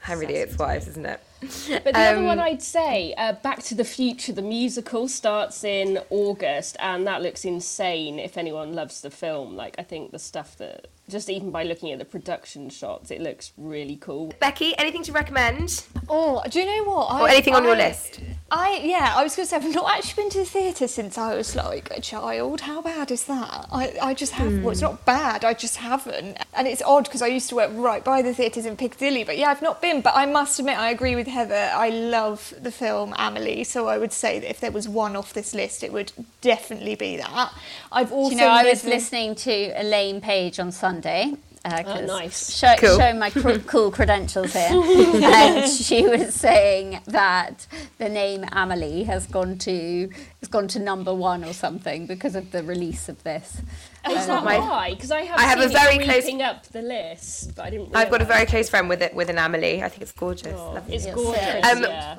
Henry 0.00 0.26
VIII's 0.26 0.58
wives, 0.58 0.88
isn't 0.88 1.06
it? 1.06 1.20
But 1.68 1.84
the 1.94 1.98
other 1.98 2.18
Um, 2.18 2.24
one 2.26 2.38
I'd 2.40 2.62
say, 2.62 3.14
uh, 3.16 3.32
Back 3.34 3.62
to 3.64 3.74
the 3.74 3.84
Future, 3.84 4.32
the 4.32 4.42
musical 4.42 5.08
starts 5.08 5.64
in 5.64 6.00
August, 6.10 6.76
and 6.80 7.06
that 7.06 7.22
looks 7.22 7.44
insane 7.44 8.18
if 8.18 8.36
anyone 8.38 8.72
loves 8.74 9.00
the 9.00 9.10
film. 9.10 9.56
Like, 9.56 9.74
I 9.78 9.82
think 9.82 10.10
the 10.12 10.18
stuff 10.18 10.56
that, 10.58 10.86
just 11.08 11.28
even 11.28 11.50
by 11.50 11.64
looking 11.64 11.92
at 11.92 11.98
the 11.98 12.04
production 12.04 12.70
shots, 12.70 13.10
it 13.10 13.20
looks 13.20 13.52
really 13.56 13.96
cool. 13.96 14.32
Becky, 14.40 14.76
anything 14.78 15.02
to 15.04 15.12
recommend 15.12 15.84
Oh, 16.08 16.42
do 16.50 16.60
you 16.60 16.66
know 16.66 16.90
what? 16.90 17.20
or 17.20 17.28
anything 17.28 17.54
on 17.54 17.64
your 17.64 17.76
list? 17.76 18.20
I 18.50 18.80
yeah, 18.84 19.14
I 19.16 19.22
was 19.24 19.34
going 19.34 19.46
to 19.46 19.50
say 19.50 19.56
I've 19.56 19.74
not 19.74 19.90
actually 19.96 20.22
been 20.24 20.30
to 20.30 20.38
the 20.38 20.44
theatre 20.44 20.86
since 20.86 21.16
I 21.18 21.34
was 21.34 21.56
like 21.56 21.90
a 21.90 22.00
child. 22.00 22.60
How 22.60 22.82
bad 22.82 23.10
is 23.10 23.24
that? 23.24 23.66
I, 23.72 23.96
I 24.00 24.14
just 24.14 24.32
have. 24.34 24.62
Well, 24.62 24.70
it's 24.70 24.82
not 24.82 25.04
bad. 25.06 25.44
I 25.44 25.54
just 25.54 25.76
haven't. 25.78 26.38
And 26.54 26.68
it's 26.68 26.82
odd 26.82 27.04
because 27.04 27.22
I 27.22 27.26
used 27.28 27.48
to 27.48 27.56
work 27.56 27.70
right 27.74 28.04
by 28.04 28.22
the 28.22 28.32
theatres 28.34 28.66
in 28.66 28.76
Piccadilly. 28.76 29.24
But 29.24 29.38
yeah, 29.38 29.48
I've 29.50 29.62
not 29.62 29.80
been. 29.80 30.02
But 30.02 30.14
I 30.14 30.26
must 30.26 30.58
admit, 30.58 30.78
I 30.78 30.90
agree 30.90 31.16
with 31.16 31.26
Heather. 31.34 31.70
I 31.74 31.88
love 31.90 32.54
the 32.60 32.70
film 32.70 33.14
Amelie. 33.18 33.64
So 33.64 33.88
I 33.88 33.98
would 33.98 34.12
say 34.12 34.38
that 34.38 34.48
if 34.48 34.60
there 34.60 34.70
was 34.72 34.88
one 34.88 35.14
off 35.16 35.32
this 35.34 35.52
list, 35.54 35.82
it 35.82 35.92
would 35.92 36.12
definitely 36.40 36.94
be 36.94 37.16
that. 37.18 37.52
I've 37.92 38.12
also 38.12 38.30
Do 38.30 38.36
you 38.36 38.40
know, 38.42 38.48
I 38.48 38.64
was 38.64 38.84
listening 38.84 39.34
to 39.46 39.52
Elaine 39.80 40.20
Paige 40.20 40.58
on 40.60 40.70
Sunday. 40.72 41.34
Uh, 41.66 41.82
'cause 41.82 42.02
Oh, 42.02 42.06
nice. 42.18 42.54
Show, 42.58 42.74
Cool. 42.78 42.98
Showing 42.98 43.18
my 43.18 43.30
cr- 43.30 43.58
cool 43.66 43.90
credentials 43.90 44.52
here. 44.52 44.68
and 44.70 45.70
she 45.70 46.06
was 46.06 46.34
saying 46.34 47.00
that 47.06 47.66
the 47.98 48.08
name 48.10 48.44
Amelie 48.52 49.04
has 49.04 49.26
gone 49.26 49.56
to 49.60 50.10
has 50.40 50.48
gone 50.50 50.68
to 50.68 50.78
number 50.78 51.14
one 51.14 51.42
or 51.42 51.54
something 51.54 52.04
because 52.06 52.34
of 52.36 52.50
the 52.52 52.62
release 52.62 53.08
of 53.08 53.22
this. 53.24 53.62
Is 54.10 54.26
that 54.26 54.44
my- 54.44 54.58
why? 54.58 54.90
Because 54.94 55.10
I 55.10 55.22
have, 55.22 55.38
I 55.38 55.42
have 55.44 55.60
a 55.60 55.68
very 55.68 55.98
close- 55.98 56.28
up 56.40 56.66
the 56.68 56.82
list, 56.82 57.54
but 57.54 57.66
I 57.66 57.70
didn't. 57.70 57.94
I've 57.94 58.10
got 58.10 58.22
a 58.22 58.24
very 58.24 58.46
close 58.46 58.68
friend 58.68 58.88
with 58.88 59.02
it 59.02 59.14
with 59.14 59.30
an 59.30 59.38
Amelie. 59.38 59.82
I 59.82 59.88
think 59.88 60.02
it's 60.02 60.12
gorgeous. 60.12 60.54
Oh, 60.56 60.82
it's 60.88 61.06
gorgeous. 61.06 61.64
Um, 61.66 61.82
yeah. 61.82 62.16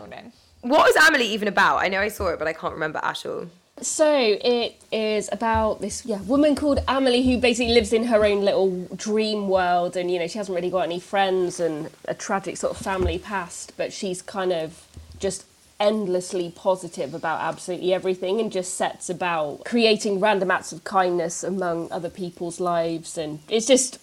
What 0.62 0.84
was 0.84 0.96
Amelie 1.08 1.28
even 1.28 1.48
about? 1.48 1.78
I 1.78 1.90
know 1.90 2.00
I 2.00 2.08
saw 2.08 2.30
it, 2.30 2.40
but 2.40 2.48
I 2.48 2.54
can't 2.54 2.74
remember 2.74 3.00
at 3.04 3.26
all. 3.26 3.46
So 3.82 4.10
it 4.42 4.82
is 4.92 5.28
about 5.34 5.82
this 5.82 6.06
yeah 6.06 6.22
woman 6.22 6.56
called 6.56 6.80
Amelie 6.88 7.24
who 7.24 7.38
basically 7.38 7.74
lives 7.74 7.92
in 7.92 8.06
her 8.06 8.24
own 8.26 8.44
little 8.46 8.86
dream 8.96 9.50
world, 9.50 9.98
and 9.98 10.10
you 10.10 10.18
know 10.18 10.28
she 10.28 10.38
hasn't 10.38 10.56
really 10.56 10.70
got 10.70 10.82
any 10.82 11.00
friends 11.00 11.60
and 11.60 11.90
a 12.08 12.14
tragic 12.14 12.58
sort 12.58 12.72
of 12.72 12.78
family 12.84 13.20
past, 13.20 13.74
but 13.78 13.92
she's 13.92 14.22
kind 14.22 14.54
of 14.54 14.88
just 15.20 15.44
endlessly 15.80 16.52
positive 16.56 17.14
about 17.14 17.42
absolutely 17.42 17.94
everything 17.94 18.40
and 18.40 18.50
just 18.52 18.76
sets 18.76 19.10
about 19.10 19.66
creating 19.66 20.20
random 20.22 20.50
acts 20.50 20.72
of 20.72 20.84
kindness 20.86 21.44
among 21.44 21.92
other 21.92 22.10
people's 22.10 22.62
lives 22.62 23.18
and 23.18 23.40
it's 23.50 23.66
just 23.68 24.00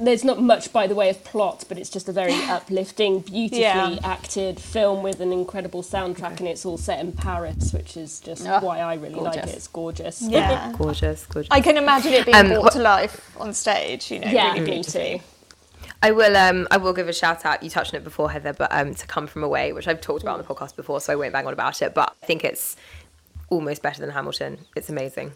there's 0.00 0.24
not 0.24 0.42
much 0.42 0.72
by 0.72 0.88
the 0.88 0.94
way 0.96 1.08
of 1.08 1.22
plot 1.22 1.64
but 1.68 1.78
it's 1.78 1.88
just 1.90 2.08
a 2.08 2.12
very 2.12 2.34
uplifting 2.50 3.20
beautifully 3.20 3.60
Yeah. 3.62 3.98
acted 4.02 4.58
film 4.58 5.04
with 5.04 5.20
an 5.20 5.32
incredible 5.32 5.84
soundtrack 5.84 6.40
and 6.40 6.48
it's 6.48 6.66
all 6.66 6.76
set 6.76 6.98
in 6.98 7.12
Paris 7.12 7.72
which 7.72 7.96
is 7.96 8.18
just 8.18 8.44
Oh, 8.44 8.58
why 8.58 8.80
I 8.80 8.94
really 8.94 9.14
like 9.14 9.36
it 9.36 9.48
it's 9.50 9.68
gorgeous 9.68 10.22
Yeah. 10.22 10.72
Gorgeous, 10.78 11.24
gorgeous. 11.26 11.48
I 11.52 11.60
can 11.60 11.76
imagine 11.76 12.14
it 12.14 12.26
being 12.26 12.36
Um, 12.36 12.48
brought 12.48 12.62
what- 12.64 12.72
to 12.72 12.80
life 12.80 13.30
on 13.38 13.54
stage. 13.54 14.10
You 14.10 14.18
know. 14.18 14.28
yeah 14.28 14.54
really 14.54 14.70
me 14.78 14.82
too 14.82 15.20
I 16.02 16.10
will 16.10 16.36
um 16.36 16.66
I 16.70 16.76
will 16.78 16.92
give 16.92 17.08
a 17.08 17.12
shout 17.12 17.44
out. 17.46 17.62
You 17.62 17.70
touched 17.70 17.94
on 17.94 18.00
it 18.00 18.04
before, 18.04 18.30
Heather, 18.30 18.52
but 18.52 18.68
um 18.72 18.94
to 18.94 19.06
come 19.06 19.26
from 19.26 19.44
away, 19.44 19.72
which 19.72 19.86
I've 19.88 20.00
talked 20.00 20.22
about 20.22 20.38
on 20.38 20.44
the 20.44 20.54
podcast 20.54 20.74
before, 20.76 21.00
so 21.00 21.12
I 21.12 21.16
won't 21.16 21.32
bang 21.32 21.46
on 21.46 21.52
about 21.52 21.80
it. 21.82 21.94
But 21.94 22.14
I 22.22 22.26
think 22.26 22.44
it's 22.44 22.76
almost 23.50 23.82
better 23.82 24.00
than 24.00 24.10
Hamilton. 24.10 24.58
It's 24.76 24.88
amazing. 24.88 25.32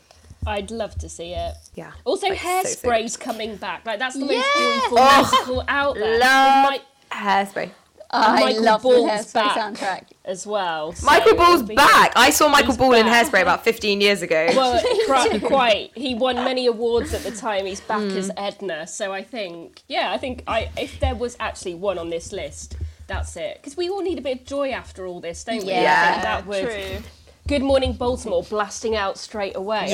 I'd 0.46 0.70
love 0.70 0.96
to 0.98 1.08
see 1.08 1.32
it 1.32 1.54
Yeah. 1.74 1.92
also 2.04 2.28
Like, 2.28 2.38
so, 2.40 2.62
so 2.62 2.88
hairspray's 2.88 3.16
coming 3.16 3.56
back 3.56 3.84
like 3.86 3.98
that's 3.98 4.14
the 4.14 4.20
most 4.24 4.32
Yeah. 4.32 4.42
joyful 4.80 4.98
Oh, 5.00 5.16
musical 5.30 5.64
out 5.68 5.94
there 5.96 6.18
Love 6.18 6.70
might- 6.70 6.82
hairspray. 7.10 7.70
I 8.10 8.40
Michael 8.40 8.62
love 8.62 8.82
the 8.82 8.88
Ball's 8.88 9.10
Hairspray 9.10 9.32
back 9.34 9.56
soundtrack. 9.74 10.02
as 10.24 10.46
well. 10.46 10.92
so 10.92 11.06
Michael 11.06 11.34
Ball's 11.36 11.62
back. 11.62 12.12
I 12.16 12.30
saw 12.30 12.48
Michael 12.48 12.68
He's 12.68 12.76
Ball 12.76 12.94
in. 12.94 13.06
Hairspray 13.06 13.42
about 13.42 13.64
15 13.64 14.00
years 14.00 14.22
ago. 14.22 14.46
Well, 14.56 14.80
quite, 15.06 15.42
quite. 15.42 15.90
He 15.94 16.14
won 16.14 16.36
many 16.36 16.66
awards 16.66 17.12
at 17.14 17.22
the 17.22 17.30
time. 17.32 17.66
He's 17.66 17.80
back 17.80 18.02
Hmm. 18.02 18.16
as 18.16 18.30
Edna. 18.36 18.86
So 18.86 19.12
I 19.12 19.22
think, 19.24 19.82
yeah, 19.88 20.12
I 20.12 20.18
think 20.18 20.44
I 20.46 20.70
if 20.78 21.00
there 21.00 21.14
was 21.14 21.36
actually 21.40 21.74
one 21.74 21.98
on 21.98 22.10
this 22.10 22.32
list, 22.32 22.76
that's 23.08 23.36
it. 23.36 23.58
Because 23.60 23.76
we 23.76 23.88
all 23.88 24.02
need 24.02 24.18
a 24.18 24.22
bit 24.22 24.40
of 24.40 24.46
joy 24.46 24.70
after 24.70 25.06
all 25.06 25.20
this, 25.20 25.42
don't 25.44 25.64
we? 25.64 25.72
I 25.72 25.80
Yeah. 25.82 26.22
that 26.22 26.46
would. 26.46 26.64
True. 26.64 27.02
Good 27.48 27.62
Morning 27.62 27.92
Baltimore 27.92 28.42
blasting 28.42 28.96
out 28.96 29.18
straight 29.18 29.54
away. 29.56 29.86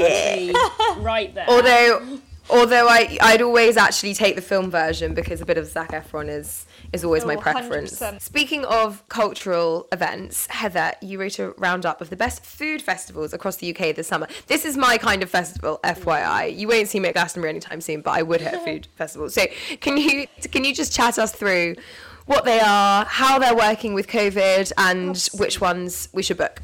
I'd 0.54 0.96
right 0.98 1.34
there. 1.34 1.44
although, 1.48 2.18
although 2.50 2.88
I, 2.88 3.16
I'd 3.20 3.42
always 3.42 3.76
actually 3.76 4.14
take 4.14 4.36
the 4.36 4.42
film 4.42 4.70
version 4.70 5.14
because 5.14 5.40
a 5.40 5.46
bit 5.46 5.58
of 5.58 5.66
Zac 5.66 5.90
Efron 5.90 6.28
is 6.28 6.66
is 6.92 7.04
always 7.04 7.24
my 7.24 7.36
Oh, 7.36 7.40
preference. 7.40 7.98
100%. 8.00 8.20
Speaking 8.20 8.64
of 8.66 9.02
cultural 9.08 9.86
events, 9.92 10.46
Heather, 10.48 10.92
you 11.00 11.18
wrote 11.18 11.38
a 11.38 11.50
roundup 11.52 12.00
of 12.02 12.10
the 12.10 12.16
best 12.16 12.44
food 12.44 12.82
festivals 12.82 13.32
across 13.32 13.56
the 13.56 13.74
UK 13.74 13.94
this 13.96 14.08
summer. 14.08 14.26
This 14.46 14.66
is 14.66 14.76
my 14.76 14.98
kind 14.98 15.22
of 15.22 15.30
festival, 15.30 15.80
FYI. 15.84 16.54
You 16.54 16.68
won't 16.68 16.88
see 16.88 17.00
me 17.00 17.08
at 17.08 17.14
Glastonbury 17.14 17.48
anytime 17.50 17.80
soon, 17.80 18.02
but 18.02 18.10
I 18.10 18.22
would 18.22 18.42
hit 18.42 18.52
a 18.54 18.58
food 18.64 18.88
festival. 18.96 19.30
So 19.30 19.46
can 19.80 19.96
you 19.96 20.26
can 20.50 20.64
you 20.64 20.74
just 20.74 20.92
chat 20.92 21.18
us 21.18 21.32
through 21.32 21.76
what 22.26 22.44
they 22.44 22.60
are, 22.60 23.04
how 23.06 23.38
they're 23.38 23.56
working 23.56 23.94
with 23.94 24.06
COVID, 24.08 24.70
and 24.76 25.28
which 25.40 25.60
ones 25.60 26.08
we 26.12 26.22
should 26.22 26.36
book? 26.38 26.60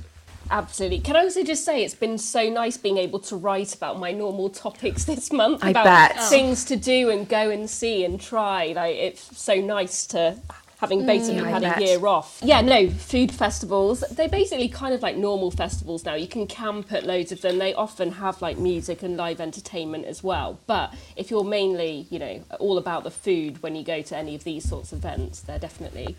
Absolutely. 0.50 1.00
Can 1.00 1.16
I 1.16 1.20
also 1.20 1.44
just 1.44 1.64
say 1.64 1.84
it's 1.84 1.94
been 1.94 2.18
so 2.18 2.48
nice 2.48 2.76
being 2.76 2.98
able 2.98 3.18
to 3.20 3.36
write 3.36 3.74
about 3.74 3.98
my 3.98 4.12
normal 4.12 4.48
topics 4.50 5.04
this 5.12 5.32
month 5.32 5.64
I 5.64 5.70
about 5.70 5.84
bet. 5.84 6.16
Oh. 6.18 6.30
things 6.30 6.64
to 6.66 6.76
do 6.76 7.10
and 7.10 7.28
go 7.28 7.50
and 7.50 7.68
see 7.68 8.04
and 8.04 8.20
try. 8.20 8.72
Like 8.74 8.96
it's 8.96 9.38
so 9.38 9.56
nice 9.56 10.06
to 10.08 10.36
having 10.78 11.00
mm, 11.00 11.06
basically 11.06 11.40
I 11.40 11.50
had 11.50 11.62
bet. 11.62 11.78
a 11.78 11.84
year 11.84 12.06
off. 12.06 12.40
Yeah, 12.42 12.60
no, 12.60 12.88
food 12.88 13.32
festivals. 13.32 14.04
They're 14.12 14.28
basically 14.28 14.68
kind 14.68 14.94
of 14.94 15.02
like 15.02 15.16
normal 15.16 15.50
festivals 15.50 16.04
now. 16.04 16.14
You 16.14 16.28
can 16.28 16.46
camp 16.46 16.92
at 16.92 17.04
loads 17.04 17.32
of 17.32 17.40
them. 17.40 17.58
They 17.58 17.74
often 17.74 18.12
have 18.12 18.40
like 18.40 18.58
music 18.58 19.02
and 19.02 19.16
live 19.16 19.40
entertainment 19.40 20.04
as 20.04 20.22
well. 20.22 20.60
But 20.66 20.94
if 21.16 21.30
you're 21.30 21.44
mainly, 21.44 22.06
you 22.10 22.18
know, 22.20 22.44
all 22.60 22.78
about 22.78 23.02
the 23.04 23.10
food 23.10 23.62
when 23.62 23.74
you 23.74 23.82
go 23.82 24.02
to 24.02 24.16
any 24.16 24.34
of 24.36 24.44
these 24.44 24.68
sorts 24.68 24.92
of 24.92 24.98
events, 24.98 25.40
they're 25.40 25.58
definitely 25.58 26.16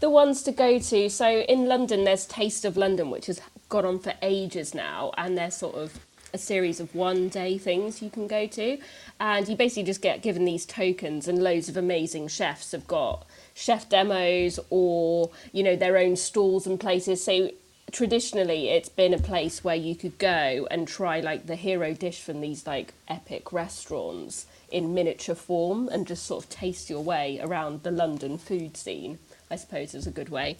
the 0.00 0.10
ones 0.10 0.42
to 0.44 0.52
go 0.52 0.78
to. 0.78 1.10
So 1.10 1.28
in 1.40 1.66
London, 1.66 2.04
there's 2.04 2.24
Taste 2.26 2.64
of 2.64 2.76
London, 2.76 3.10
which 3.10 3.26
has 3.26 3.40
gone 3.68 3.84
on 3.84 3.98
for 3.98 4.14
ages 4.22 4.74
now, 4.74 5.12
and 5.16 5.36
they're 5.36 5.50
sort 5.50 5.74
of 5.74 5.98
a 6.32 6.38
series 6.38 6.78
of 6.80 6.94
one 6.94 7.28
day 7.28 7.56
things 7.56 8.02
you 8.02 8.10
can 8.10 8.26
go 8.26 8.46
to. 8.46 8.78
And 9.18 9.48
you 9.48 9.56
basically 9.56 9.84
just 9.84 10.02
get 10.02 10.22
given 10.22 10.44
these 10.44 10.66
tokens, 10.66 11.28
and 11.28 11.42
loads 11.42 11.68
of 11.68 11.76
amazing 11.76 12.28
chefs 12.28 12.72
have 12.72 12.86
got 12.86 13.26
chef 13.54 13.88
demos 13.88 14.58
or, 14.70 15.30
you 15.52 15.62
know, 15.62 15.76
their 15.76 15.96
own 15.96 16.16
stalls 16.16 16.66
and 16.66 16.78
places. 16.78 17.22
So 17.24 17.50
traditionally, 17.90 18.68
it's 18.68 18.88
been 18.88 19.14
a 19.14 19.18
place 19.18 19.64
where 19.64 19.74
you 19.74 19.94
could 19.94 20.18
go 20.18 20.68
and 20.70 20.86
try 20.86 21.20
like 21.20 21.46
the 21.46 21.56
hero 21.56 21.94
dish 21.94 22.20
from 22.20 22.40
these 22.40 22.66
like 22.66 22.92
epic 23.08 23.52
restaurants 23.52 24.46
in 24.70 24.94
miniature 24.94 25.34
form 25.34 25.88
and 25.88 26.06
just 26.06 26.26
sort 26.26 26.44
of 26.44 26.50
taste 26.50 26.90
your 26.90 27.02
way 27.02 27.40
around 27.40 27.82
the 27.82 27.90
London 27.90 28.38
food 28.38 28.76
scene. 28.76 29.18
I 29.50 29.56
suppose 29.56 29.94
is 29.94 30.06
a 30.06 30.10
good 30.10 30.28
way 30.28 30.58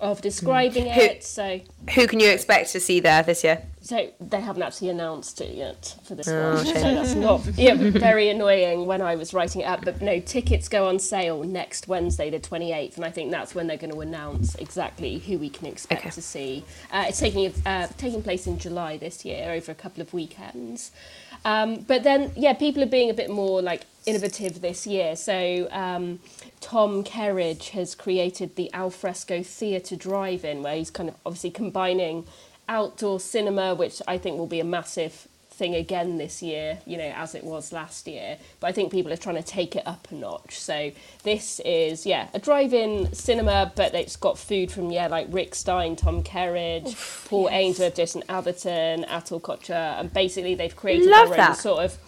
of 0.00 0.18
hmm. 0.18 0.22
describing 0.22 0.86
it. 0.86 1.24
So, 1.24 1.60
Who 1.94 2.06
can 2.06 2.20
you 2.20 2.30
expect 2.30 2.72
to 2.72 2.80
see 2.80 3.00
there 3.00 3.22
this 3.22 3.44
year? 3.44 3.62
So 3.82 4.10
they 4.20 4.40
haven't 4.40 4.62
actually 4.62 4.90
announced 4.90 5.40
it 5.40 5.54
yet 5.56 5.96
for 6.04 6.14
this 6.14 6.28
Oh, 6.28 6.54
one. 6.56 6.64
shame. 6.64 6.74
So 6.74 6.94
that's 6.94 7.14
not 7.14 7.46
yeah, 7.58 7.74
very 7.74 8.28
annoying 8.28 8.84
when 8.86 9.00
I 9.00 9.16
was 9.16 9.32
writing 9.32 9.62
it 9.62 9.64
up. 9.64 9.84
But 9.84 10.02
no, 10.02 10.20
tickets 10.20 10.68
go 10.68 10.86
on 10.88 10.98
sale 10.98 11.42
next 11.44 11.88
Wednesday, 11.88 12.28
the 12.30 12.38
28th, 12.38 12.96
and 12.96 13.04
I 13.04 13.10
think 13.10 13.30
that's 13.30 13.54
when 13.54 13.66
they're 13.66 13.78
going 13.78 13.92
to 13.92 14.00
announce 14.00 14.54
exactly 14.56 15.18
who 15.20 15.38
we 15.38 15.48
can 15.48 15.66
expect 15.66 16.02
Okay. 16.02 16.10
to 16.10 16.22
see. 16.22 16.64
Uh, 16.92 17.06
it's 17.08 17.18
taking 17.20 17.52
uh, 17.64 17.86
taking 17.96 18.22
place 18.22 18.46
in 18.46 18.58
July 18.58 18.98
this 18.98 19.24
year 19.24 19.50
over 19.52 19.72
a 19.72 19.74
couple 19.74 20.02
of 20.02 20.12
weekends. 20.12 20.90
Um, 21.44 21.76
but 21.76 22.02
then, 22.02 22.32
yeah, 22.36 22.52
people 22.52 22.82
are 22.82 22.86
being 22.86 23.08
a 23.08 23.14
bit 23.14 23.30
more 23.30 23.62
like 23.62 23.86
innovative 24.04 24.60
this 24.60 24.86
year. 24.86 25.16
So 25.16 25.68
um, 25.70 26.18
Tom 26.60 27.02
Kerridge 27.02 27.70
has 27.70 27.94
created 27.94 28.56
the 28.56 28.70
Alfresco 28.74 29.42
Theatre 29.42 29.96
Drive-In, 29.96 30.62
where 30.62 30.76
he's 30.76 30.90
kind 30.90 31.08
of 31.08 31.14
obviously 31.24 31.50
combining 31.50 32.26
outdoor 32.70 33.20
cinema, 33.20 33.74
which 33.74 34.00
I 34.08 34.16
think 34.16 34.38
will 34.38 34.46
be 34.46 34.60
a 34.60 34.64
massive 34.64 35.26
thing 35.50 35.74
again 35.74 36.16
this 36.16 36.42
year, 36.42 36.78
you 36.86 36.96
know, 36.96 37.12
as 37.14 37.34
it 37.34 37.44
was 37.44 37.70
last 37.70 38.08
year. 38.08 38.38
But 38.60 38.68
I 38.68 38.72
think 38.72 38.90
people 38.90 39.12
are 39.12 39.18
trying 39.18 39.36
to 39.36 39.42
take 39.42 39.76
it 39.76 39.86
up 39.86 40.08
a 40.10 40.14
notch. 40.14 40.58
So 40.58 40.90
this 41.22 41.60
is, 41.66 42.06
yeah, 42.06 42.28
a 42.32 42.38
drive-in 42.38 43.12
cinema, 43.12 43.70
but 43.76 43.94
it's 43.94 44.16
got 44.16 44.38
food 44.38 44.72
from, 44.72 44.90
yeah, 44.90 45.08
like 45.08 45.26
Rick 45.28 45.54
Stein, 45.54 45.96
Tom 45.96 46.22
Kerridge, 46.22 46.96
Paul 47.28 47.50
Ainsworth, 47.50 47.96
Jason 47.96 48.22
Atherton, 48.30 49.04
Atul 49.04 49.42
Kochhar, 49.42 50.00
and 50.00 50.10
basically 50.14 50.54
they've 50.54 50.74
created 50.74 51.10
Love 51.10 51.28
their 51.28 51.40
own 51.40 51.46
that. 51.48 51.56
sort 51.58 51.84
of 51.84 51.98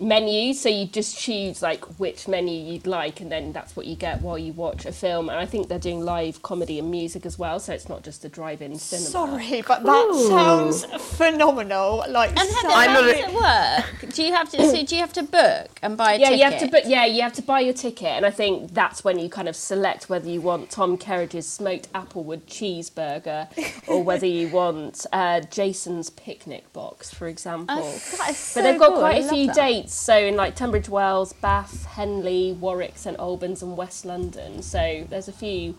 menu 0.00 0.54
so 0.54 0.68
you 0.68 0.86
just 0.86 1.18
choose 1.18 1.60
like 1.62 1.84
which 1.98 2.26
menu 2.26 2.52
you'd 2.72 2.86
like 2.86 3.20
and 3.20 3.30
then 3.30 3.52
that's 3.52 3.76
what 3.76 3.86
you 3.86 3.94
get 3.96 4.20
while 4.22 4.38
you 4.38 4.52
watch 4.54 4.86
a 4.86 4.92
film 4.92 5.28
and 5.28 5.38
i 5.38 5.44
think 5.46 5.68
they're 5.68 5.78
doing 5.78 6.00
live 6.00 6.40
comedy 6.42 6.78
and 6.78 6.90
music 6.90 7.26
as 7.26 7.38
well 7.38 7.60
so 7.60 7.72
it's 7.72 7.88
not 7.88 8.02
just 8.02 8.24
a 8.24 8.28
drive-in 8.28 8.78
cinema 8.78 9.08
Sorry, 9.10 9.62
but 9.66 9.82
that 9.82 10.26
sounds 10.28 10.84
phenomenal. 11.14 12.04
Like, 12.08 12.30
And 12.30 12.38
Heather, 12.40 12.52
so- 12.62 12.70
I'm 12.70 12.88
how 12.90 13.00
does 13.02 13.12
a- 13.12 13.28
it 13.28 13.34
work? 13.34 14.14
Do 14.14 14.22
you 14.24 14.32
have 14.32 14.48
to? 14.50 14.56
So 14.70 14.84
do 14.84 14.94
you 14.94 15.00
have 15.00 15.12
to 15.14 15.22
book 15.22 15.78
and 15.82 15.96
buy 15.96 16.14
a 16.14 16.18
yeah 16.18 16.28
ticket? 16.30 16.38
you 16.38 16.44
have 16.50 16.60
to 16.60 16.66
book 16.68 16.82
yeah 16.86 17.04
you 17.04 17.22
have 17.22 17.32
to 17.34 17.42
buy 17.42 17.60
your 17.60 17.74
ticket 17.74 18.08
and 18.08 18.24
i 18.26 18.30
think 18.30 18.72
that's 18.72 19.04
when 19.04 19.18
you 19.18 19.28
kind 19.28 19.48
of 19.48 19.56
select 19.56 20.08
whether 20.08 20.28
you 20.28 20.40
want 20.40 20.70
tom 20.70 20.96
kerridge's 20.98 21.46
smoked 21.46 21.92
applewood 21.92 22.40
cheeseburger 22.42 23.48
or 23.88 24.02
whether 24.02 24.26
you 24.26 24.48
want 24.60 25.06
uh, 25.12 25.40
jason's 25.40 26.10
picnic 26.10 26.72
box 26.72 27.12
for 27.12 27.26
example 27.28 27.76
Oh, 27.78 27.92
that 28.18 28.30
is 28.30 28.36
so 28.38 28.60
But 28.60 28.64
they've 28.70 28.78
got 28.80 28.90
cool. 28.90 28.98
quite 28.98 29.14
I 29.16 29.18
a 29.18 29.20
love 29.22 29.30
few 29.30 29.46
that. 29.46 29.56
dates, 29.56 29.89
so 29.90 30.16
in 30.16 30.36
like 30.36 30.54
Tunbridge 30.54 30.88
Wells, 30.88 31.32
Bath, 31.32 31.84
Henley, 31.84 32.52
Warwick, 32.52 32.96
St 32.96 33.18
Albans, 33.18 33.62
and 33.62 33.76
West 33.76 34.04
London. 34.04 34.62
So 34.62 35.04
there's 35.08 35.26
a 35.26 35.32
few 35.32 35.74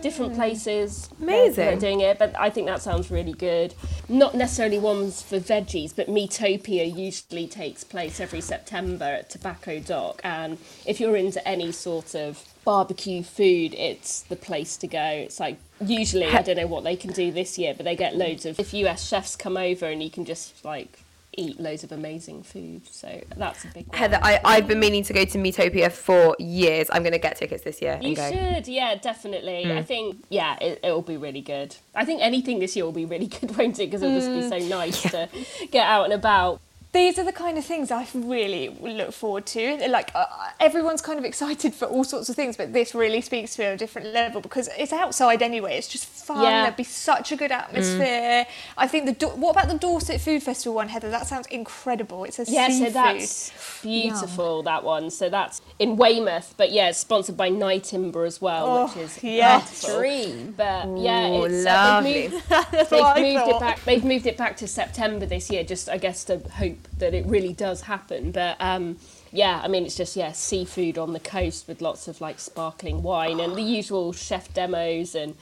different 0.00 0.32
mm. 0.32 0.36
places 0.36 1.08
that- 1.18 1.56
that 1.56 1.74
are 1.74 1.80
doing 1.80 2.00
it. 2.00 2.18
But 2.18 2.34
I 2.38 2.48
think 2.48 2.66
that 2.68 2.80
sounds 2.80 3.10
really 3.10 3.34
good. 3.34 3.74
Not 4.08 4.34
necessarily 4.34 4.78
ones 4.78 5.22
for 5.22 5.38
veggies, 5.38 5.94
but 5.94 6.08
Meatopia 6.08 6.86
usually 6.96 7.46
takes 7.46 7.84
place 7.84 8.18
every 8.18 8.40
September 8.40 9.04
at 9.04 9.30
Tobacco 9.30 9.78
Dock, 9.78 10.20
and 10.24 10.58
if 10.86 10.98
you're 10.98 11.16
into 11.16 11.46
any 11.46 11.70
sort 11.70 12.14
of 12.14 12.42
barbecue 12.64 13.22
food, 13.22 13.74
it's 13.74 14.22
the 14.22 14.36
place 14.36 14.76
to 14.78 14.86
go. 14.86 15.04
It's 15.04 15.40
like 15.40 15.58
usually 15.80 16.26
I 16.26 16.42
don't 16.42 16.56
know 16.56 16.66
what 16.66 16.84
they 16.84 16.96
can 16.96 17.12
do 17.12 17.30
this 17.30 17.58
year, 17.58 17.74
but 17.74 17.84
they 17.84 17.96
get 17.96 18.16
loads 18.16 18.46
of 18.46 18.58
if 18.58 18.72
US 18.74 19.06
chefs 19.06 19.36
come 19.36 19.56
over 19.56 19.86
and 19.86 20.02
you 20.02 20.10
can 20.10 20.24
just 20.24 20.64
like 20.64 21.00
eat 21.40 21.58
loads 21.58 21.82
of 21.82 21.92
amazing 21.92 22.42
food. 22.42 22.86
So 22.86 23.22
that's 23.36 23.64
a 23.64 23.68
big 23.68 23.88
one. 23.88 23.98
Heather, 23.98 24.18
I, 24.22 24.40
I've 24.44 24.68
been 24.68 24.78
meaning 24.78 25.02
to 25.04 25.12
go 25.12 25.24
to 25.24 25.38
Meatopia 25.38 25.90
for 25.90 26.36
years. 26.38 26.88
I'm 26.92 27.02
going 27.02 27.12
to 27.12 27.18
get 27.18 27.36
tickets 27.36 27.64
this 27.64 27.80
year 27.80 27.92
and 27.92 28.04
You 28.04 28.14
should, 28.14 28.68
yeah, 28.68 28.94
definitely. 28.96 29.64
Hmm. 29.64 29.78
I 29.78 29.82
think, 29.82 30.24
yeah, 30.28 30.58
it, 30.60 30.80
it'll 30.82 31.02
be 31.02 31.16
really 31.16 31.40
good. 31.40 31.74
I 31.94 32.04
think 32.04 32.20
anything 32.22 32.58
this 32.58 32.76
year 32.76 32.84
will 32.84 32.92
be 32.92 33.06
really 33.06 33.26
good, 33.40 33.56
won't 33.56 33.78
it? 33.78 33.86
Because 33.86 34.02
it'll 34.02 34.20
just 34.20 34.30
be 34.30 34.60
so 34.60 34.68
nice 34.68 35.02
to 35.02 35.28
get 35.70 35.86
out 35.86 36.04
and 36.04 36.12
about. 36.12 36.60
These 36.92 37.20
are 37.20 37.24
the 37.24 37.32
kind 37.32 37.56
of 37.56 37.64
things 37.64 37.92
I 37.92 38.04
really 38.14 38.68
look 38.80 39.12
forward 39.12 39.46
to. 39.46 39.88
Like 39.88 40.10
uh, 40.12 40.26
everyone's 40.58 41.00
kind 41.00 41.20
of 41.20 41.24
excited 41.24 41.72
for 41.80 41.84
all 41.84 42.02
sorts 42.02 42.28
of 42.28 42.34
things, 42.34 42.56
but 42.56 42.72
this 42.72 42.96
really 42.96 43.20
speaks 43.20 43.54
to 43.54 43.62
me 43.62 43.68
on 43.68 43.74
a 43.74 43.76
different 43.76 44.08
level 44.12 44.40
because 44.40 44.68
it's 44.76 44.92
outside 44.92 45.40
anyway. 45.40 45.76
It's 45.78 45.86
just 45.86 46.06
fun. 46.06 46.42
Yeah. 46.42 46.62
There'd 46.64 46.76
be 46.76 46.82
such 46.82 47.30
a 47.30 47.36
good 47.36 47.52
atmosphere. 47.52 48.44
I 48.76 48.88
think 48.88 49.06
the 49.06 49.12
Do- 49.12 49.28
what 49.36 49.50
about 49.52 49.68
the 49.68 49.78
Dorset 49.78 50.20
Food 50.20 50.42
Festival 50.42 50.74
one, 50.74 50.88
Heather? 50.88 51.10
That 51.10 51.28
sounds 51.28 51.46
incredible. 51.46 52.24
It's 52.24 52.40
a 52.40 52.44
Yeah, 52.50 52.66
seafood. 52.68 52.88
so 52.88 52.92
that's 52.92 53.82
beautiful, 53.82 54.62
that 54.64 54.82
one. 54.82 55.10
So 55.10 55.28
that's 55.28 55.62
in 55.78 55.96
Weymouth, 55.96 56.54
but 56.56 56.72
yeah, 56.72 56.88
it's 56.88 56.98
sponsored 56.98 57.36
by 57.36 57.50
Nyetimber 57.50 58.26
as 58.26 58.40
well, 58.40 58.66
Oh, 58.66 58.86
which 58.86 58.96
is 58.96 59.22
yeah, 59.22 59.58
beautiful. 59.60 59.96
Dream. 59.98 60.54
But 60.56 60.98
yeah, 60.98 61.28
Ooh, 61.28 61.44
it's 61.44 61.66
uh, 61.66 62.00
they've 62.00 62.30
moved, 62.32 62.44
That's 62.48 62.90
they've 62.90 63.00
what 63.00 63.16
I 63.16 63.20
moved 63.22 63.48
it 63.48 63.60
back. 63.60 63.84
They've 63.84 64.04
moved 64.04 64.26
it 64.26 64.36
back 64.36 64.56
to 64.56 64.66
September 64.66 65.24
this 65.26 65.50
year, 65.50 65.62
just 65.62 65.88
I 65.88 65.96
guess 65.96 66.24
to 66.24 66.38
hope 66.38 66.78
that 66.98 67.14
it 67.14 67.26
really 67.26 67.52
does 67.52 67.82
happen. 67.82 68.30
But 68.30 68.56
um, 68.60 68.98
yeah, 69.32 69.60
I 69.62 69.68
mean 69.68 69.84
it's 69.84 69.96
just 69.96 70.16
yeah 70.16 70.32
seafood 70.32 70.98
on 70.98 71.12
the 71.12 71.20
coast 71.20 71.68
with 71.68 71.80
lots 71.80 72.08
of 72.08 72.20
like 72.20 72.38
sparkling 72.38 73.02
wine 73.02 73.40
and 73.40 73.56
the 73.56 73.62
usual 73.62 74.12
chef 74.12 74.52
demos 74.54 75.14
and 75.14 75.34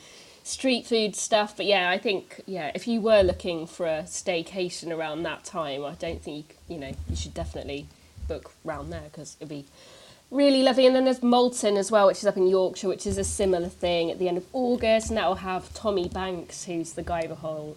street 0.45 0.87
food 0.87 1.17
stuff. 1.17 1.57
But 1.57 1.67
yeah, 1.67 1.91
I 1.91 1.99
think 1.99 2.41
yeah 2.47 2.71
if 2.75 2.89
you 2.89 3.01
were 3.01 3.23
looking 3.23 3.67
for 3.67 3.87
a 3.87 4.03
staycation 4.05 4.97
around 4.97 5.23
that 5.25 5.45
time, 5.45 5.85
I 5.85 5.95
don't 5.95 6.23
think 6.23 6.57
you, 6.69 6.75
you 6.75 6.81
know 6.81 6.93
you 7.09 7.17
should 7.17 7.35
definitely 7.35 7.87
book 8.27 8.53
round 8.65 8.93
there 8.93 9.05
because 9.11 9.37
it'd 9.41 9.49
be 9.49 9.65
really 10.31 10.63
lovely. 10.63 10.87
And 10.87 10.95
then 10.95 11.05
there's 11.05 11.23
Malton 11.23 11.77
as 11.77 11.91
well, 11.91 12.07
which 12.07 12.19
is 12.19 12.27
up 12.27 12.37
in 12.37 12.47
Yorkshire, 12.47 12.89
which 12.89 13.07
is 13.07 13.19
a 13.19 13.25
similar 13.25 13.69
thing 13.69 14.11
at 14.11 14.19
the 14.19 14.29
end 14.29 14.37
of 14.39 14.47
August, 14.53 15.09
and 15.09 15.17
that 15.17 15.27
will 15.27 15.37
have 15.37 15.73
Tommy 15.75 16.09
Banks, 16.09 16.65
who's 16.65 16.93
the 16.93 17.03
guy 17.03 17.27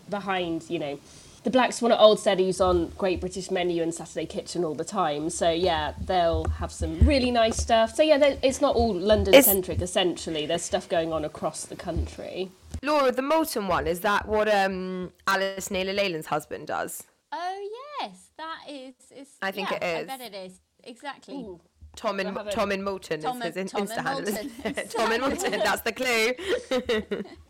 behind 0.10 0.70
you 0.70 0.80
know, 0.80 1.00
The 1.44 1.50
Black 1.50 1.74
Swan 1.74 1.92
at 1.92 2.00
Old 2.00 2.20
Steady's 2.20 2.62
on 2.62 2.90
Great 2.98 3.20
British 3.20 3.50
Menu 3.50 3.82
and 3.82 3.92
Saturday 3.92 4.28
Kitchen 4.28 4.64
all 4.64 4.76
the 4.76 4.84
time. 4.84 5.30
So 5.32 5.50
yeah, 5.50 5.94
they'll 6.00 6.46
have 6.46 6.72
some 6.72 7.00
really 7.00 7.32
nice 7.32 7.58
stuff. 7.58 7.96
So 7.96 8.04
yeah, 8.04 8.36
it's 8.44 8.62
not 8.62 8.76
all 8.76 8.94
London 8.94 9.42
centric. 9.42 9.82
Essentially, 9.82 10.46
there's 10.46 10.62
stuff 10.62 10.88
going 10.88 11.12
on 11.12 11.26
across 11.26 11.66
the 11.66 11.76
country. 11.76 12.52
Laura, 12.84 13.12
the 13.12 13.24
Malton 13.24 13.68
one 13.68 13.88
is 13.88 14.02
that 14.02 14.28
what 14.28 14.54
um, 14.54 15.12
Alice 15.26 15.72
Naylor 15.72 15.94
Leyland's 15.94 16.28
husband 16.28 16.68
does? 16.68 17.04
Oh 17.32 17.70
yes, 18.00 18.30
that 18.38 18.60
is. 18.70 18.94
is 19.16 19.28
I 19.42 19.52
think 19.52 19.72
yeah, 19.72 19.78
it 19.78 19.84
is. 19.84 20.10
I 20.10 20.18
bet 20.18 20.34
it 20.34 20.36
is 20.36 20.60
exactly. 20.84 21.36
Ooh. 21.36 21.60
Tom 21.96 22.20
and 22.20 22.30
We'll 22.34 22.44
have 22.46 22.48
a- 22.48 22.56
Tom 22.56 22.72
in 22.72 22.84
Malton 22.84 23.22
Tom 23.22 23.42
is 23.42 23.56
his 23.56 23.58
and- 23.58 23.58
in- 23.58 23.68
Tom 23.68 23.88
Insta 23.88 23.98
and 23.98 24.08
handle. 24.08 24.34
Malton. 24.34 24.88
Tom 24.90 25.12
in 25.12 25.22
Malton, 25.22 25.52
that's 25.52 25.82
the 25.82 25.92
clue. 25.92 27.24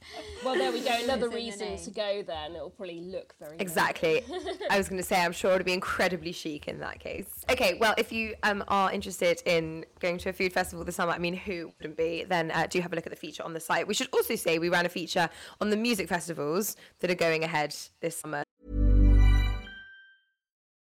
Well, 0.44 0.56
there 0.56 0.72
we 0.72 0.82
go. 0.82 0.98
Another 1.04 1.30
reason 1.30 1.78
to 1.78 1.92
go. 1.92 2.24
Then 2.24 2.56
it'll 2.56 2.72
probably 2.72 3.02
look 3.02 3.36
very. 3.40 3.58
Exactly. 3.60 4.24
I 4.72 4.78
was 4.78 4.90
going 4.90 5.00
to 5.00 5.08
say, 5.08 5.24
I'm 5.24 5.32
sure 5.32 5.54
it'd 5.54 5.66
be 5.66 5.74
incredibly 5.74 6.32
chic 6.32 6.68
in 6.68 6.80
that 6.80 7.00
case. 7.00 7.46
Okay, 7.52 7.76
well, 7.80 7.94
if 7.98 8.12
you 8.12 8.34
um, 8.42 8.64
are 8.68 8.92
interested 8.92 9.44
in 9.46 9.86
going 10.00 10.18
to 10.18 10.30
a 10.30 10.34
food 10.34 10.52
festival 10.52 10.84
this 10.84 10.96
summer, 10.96 11.12
I 11.12 11.20
mean, 11.20 11.36
who 11.36 11.72
wouldn't 11.78 11.96
be? 11.96 12.24
Then 12.24 12.50
uh, 12.52 12.66
do 12.68 12.82
have 12.82 12.92
a 12.92 12.96
look 12.96 13.06
at 13.06 13.12
the 13.12 13.16
feature 13.16 13.44
on 13.44 13.54
the 13.54 13.60
site. 13.60 13.88
We 13.88 13.94
should 13.94 14.10
also 14.12 14.36
say 14.36 14.58
we 14.58 14.70
ran 14.70 14.88
a 14.88 14.90
feature 14.90 15.30
on 15.62 15.70
the 15.70 15.78
music 15.78 16.10
festivals 16.10 16.76
that 17.02 17.12
are 17.12 17.16
going 17.16 17.44
ahead 17.44 17.76
this 18.02 18.18
summer. 18.18 18.44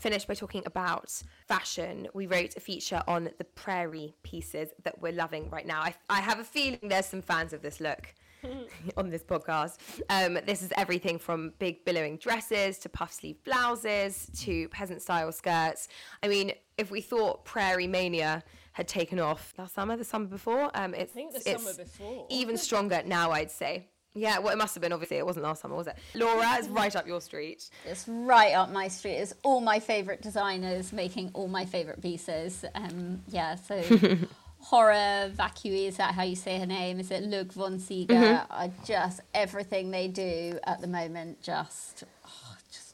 finish 0.00 0.24
by 0.24 0.34
talking 0.34 0.62
about 0.66 1.22
fashion. 1.46 2.08
We 2.14 2.26
wrote 2.26 2.56
a 2.56 2.60
feature 2.60 3.02
on 3.06 3.30
the 3.38 3.44
prairie 3.44 4.14
pieces 4.22 4.70
that 4.82 5.00
we're 5.00 5.12
loving 5.12 5.50
right 5.50 5.66
now. 5.66 5.82
I, 5.82 5.94
I 6.08 6.20
have 6.20 6.38
a 6.38 6.44
feeling 6.44 6.80
there's 6.82 7.06
some 7.06 7.22
fans 7.22 7.52
of 7.52 7.62
this 7.62 7.80
look. 7.80 8.14
on 8.96 9.10
this 9.10 9.22
podcast. 9.22 9.76
Um, 10.08 10.38
this 10.46 10.62
is 10.62 10.72
everything 10.74 11.18
from 11.18 11.52
big 11.58 11.84
billowing 11.84 12.16
dresses 12.16 12.78
to 12.78 12.88
puff 12.88 13.12
sleeve 13.12 13.36
blouses 13.44 14.30
to 14.40 14.66
peasant 14.70 15.02
style 15.02 15.30
skirts. 15.30 15.88
I 16.22 16.28
mean, 16.28 16.52
if 16.78 16.90
we 16.90 17.02
thought 17.02 17.44
Prairie 17.44 17.86
Mania 17.86 18.42
had 18.72 18.88
taken 18.88 19.18
off 19.18 19.52
last 19.58 19.74
summer, 19.74 19.94
the 19.94 20.04
summer 20.04 20.26
before, 20.26 20.70
um, 20.72 20.94
it's, 20.94 21.12
think 21.12 21.32
the 21.32 21.42
it's 21.50 21.62
summer 21.62 21.76
before. 21.76 22.26
even 22.30 22.56
stronger 22.56 23.02
now, 23.04 23.30
I'd 23.30 23.50
say. 23.50 23.89
Yeah, 24.14 24.38
well, 24.38 24.52
it 24.52 24.58
must 24.58 24.74
have 24.74 24.82
been. 24.82 24.92
Obviously, 24.92 25.18
it 25.18 25.26
wasn't 25.26 25.44
last 25.44 25.62
summer, 25.62 25.76
was 25.76 25.86
it? 25.86 25.96
Laura, 26.14 26.56
it's 26.58 26.68
right 26.68 26.94
up 26.96 27.06
your 27.06 27.20
street. 27.20 27.70
It's 27.86 28.08
right 28.08 28.52
up 28.54 28.70
my 28.70 28.88
street. 28.88 29.14
It's 29.16 29.34
all 29.44 29.60
my 29.60 29.78
favourite 29.78 30.20
designers 30.20 30.92
making 30.92 31.30
all 31.32 31.46
my 31.46 31.64
favourite 31.64 32.02
pieces. 32.02 32.64
Um, 32.74 33.22
yeah, 33.28 33.54
so 33.54 33.80
Horror 34.58 35.30
Vacui, 35.34 35.86
is 35.86 35.96
that 35.98 36.14
how 36.14 36.22
you 36.22 36.36
say 36.36 36.58
her 36.58 36.66
name? 36.66 36.98
Is 37.00 37.10
it 37.10 37.22
Lug 37.22 37.52
Von 37.52 37.78
Siga? 37.78 38.46
I 38.50 38.70
just, 38.84 39.20
everything 39.32 39.90
they 39.90 40.08
do 40.08 40.58
at 40.64 40.80
the 40.80 40.86
moment 40.86 41.40
just, 41.40 42.04
oh, 42.26 42.28
just 42.30 42.49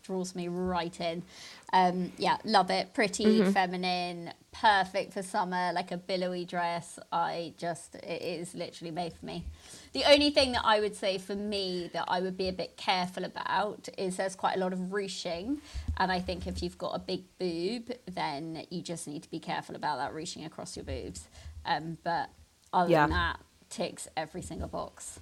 draws 0.06 0.34
me 0.34 0.48
right 0.48 0.98
in. 1.00 1.22
Um, 1.72 2.12
yeah, 2.16 2.36
love 2.44 2.70
it. 2.70 2.94
Pretty, 2.94 3.42
feminine, 3.52 4.32
perfect 4.52 5.12
for 5.12 5.22
summer, 5.22 5.72
like 5.72 5.90
a 5.90 5.96
billowy 5.96 6.44
dress. 6.44 6.98
I 7.12 7.54
just, 7.58 7.96
it 7.96 8.22
is 8.22 8.54
literally 8.54 8.92
made 8.92 9.12
for 9.12 9.26
me. 9.26 9.44
The 9.92 10.04
only 10.04 10.30
thing 10.30 10.52
that 10.52 10.62
I 10.64 10.80
would 10.80 10.94
say 10.94 11.18
for 11.18 11.34
me 11.34 11.90
that 11.92 12.04
I 12.08 12.20
would 12.20 12.36
be 12.36 12.48
a 12.48 12.52
bit 12.52 12.76
careful 12.76 13.24
about 13.24 13.88
is 13.98 14.16
there's 14.16 14.36
quite 14.36 14.56
a 14.56 14.60
lot 14.60 14.72
of 14.72 14.92
ruching. 14.92 15.60
And 15.96 16.12
I 16.12 16.20
think 16.20 16.46
if 16.46 16.62
you've 16.62 16.78
got 16.78 16.94
a 16.94 16.98
big 17.00 17.24
boob, 17.38 17.92
then 18.06 18.64
you 18.70 18.82
just 18.82 19.08
need 19.08 19.22
to 19.24 19.30
be 19.30 19.40
careful 19.40 19.74
about 19.74 19.98
that 19.98 20.14
ruching 20.14 20.44
across 20.44 20.76
your 20.76 20.84
boobs. 20.84 21.26
Um, 21.64 21.98
but 22.04 22.30
other 22.72 22.90
Yeah. 22.90 23.02
than 23.02 23.10
that, 23.10 23.40
ticks 23.70 24.06
every 24.16 24.42
single 24.42 24.68
box. 24.68 25.18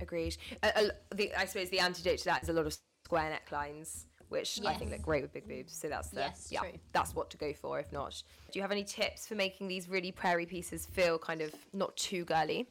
Agreed. 0.00 0.36
Uh, 0.62 0.70
uh, 0.74 0.82
the, 1.14 1.34
I 1.36 1.44
suppose 1.44 1.70
the 1.70 1.80
antidote 1.80 2.18
to 2.18 2.24
that 2.26 2.42
is 2.42 2.48
a 2.48 2.52
lot 2.52 2.66
of 2.66 2.76
square 3.08 3.40
necklines, 3.40 4.04
which 4.28 4.60
I 4.66 4.74
think 4.74 4.90
look 4.90 5.00
great 5.00 5.22
with 5.22 5.32
big 5.32 5.48
boobs. 5.48 5.72
So 5.74 5.88
that's 5.88 6.10
the 6.10 6.20
Yes, 6.20 6.48
yeah, 6.50 6.60
true. 6.60 6.72
that's 6.92 7.14
what 7.14 7.30
to 7.30 7.38
go 7.38 7.54
for. 7.54 7.80
If 7.80 7.90
not, 7.90 8.22
do 8.52 8.58
you 8.58 8.62
have 8.62 8.70
any 8.70 8.84
tips 8.84 9.26
for 9.26 9.34
making 9.34 9.66
these 9.68 9.88
really 9.88 10.12
prairie 10.12 10.44
pieces 10.44 10.84
feel 10.84 11.18
kind 11.18 11.40
of 11.40 11.54
not 11.72 11.96
too 11.96 12.26
girly? 12.26 12.68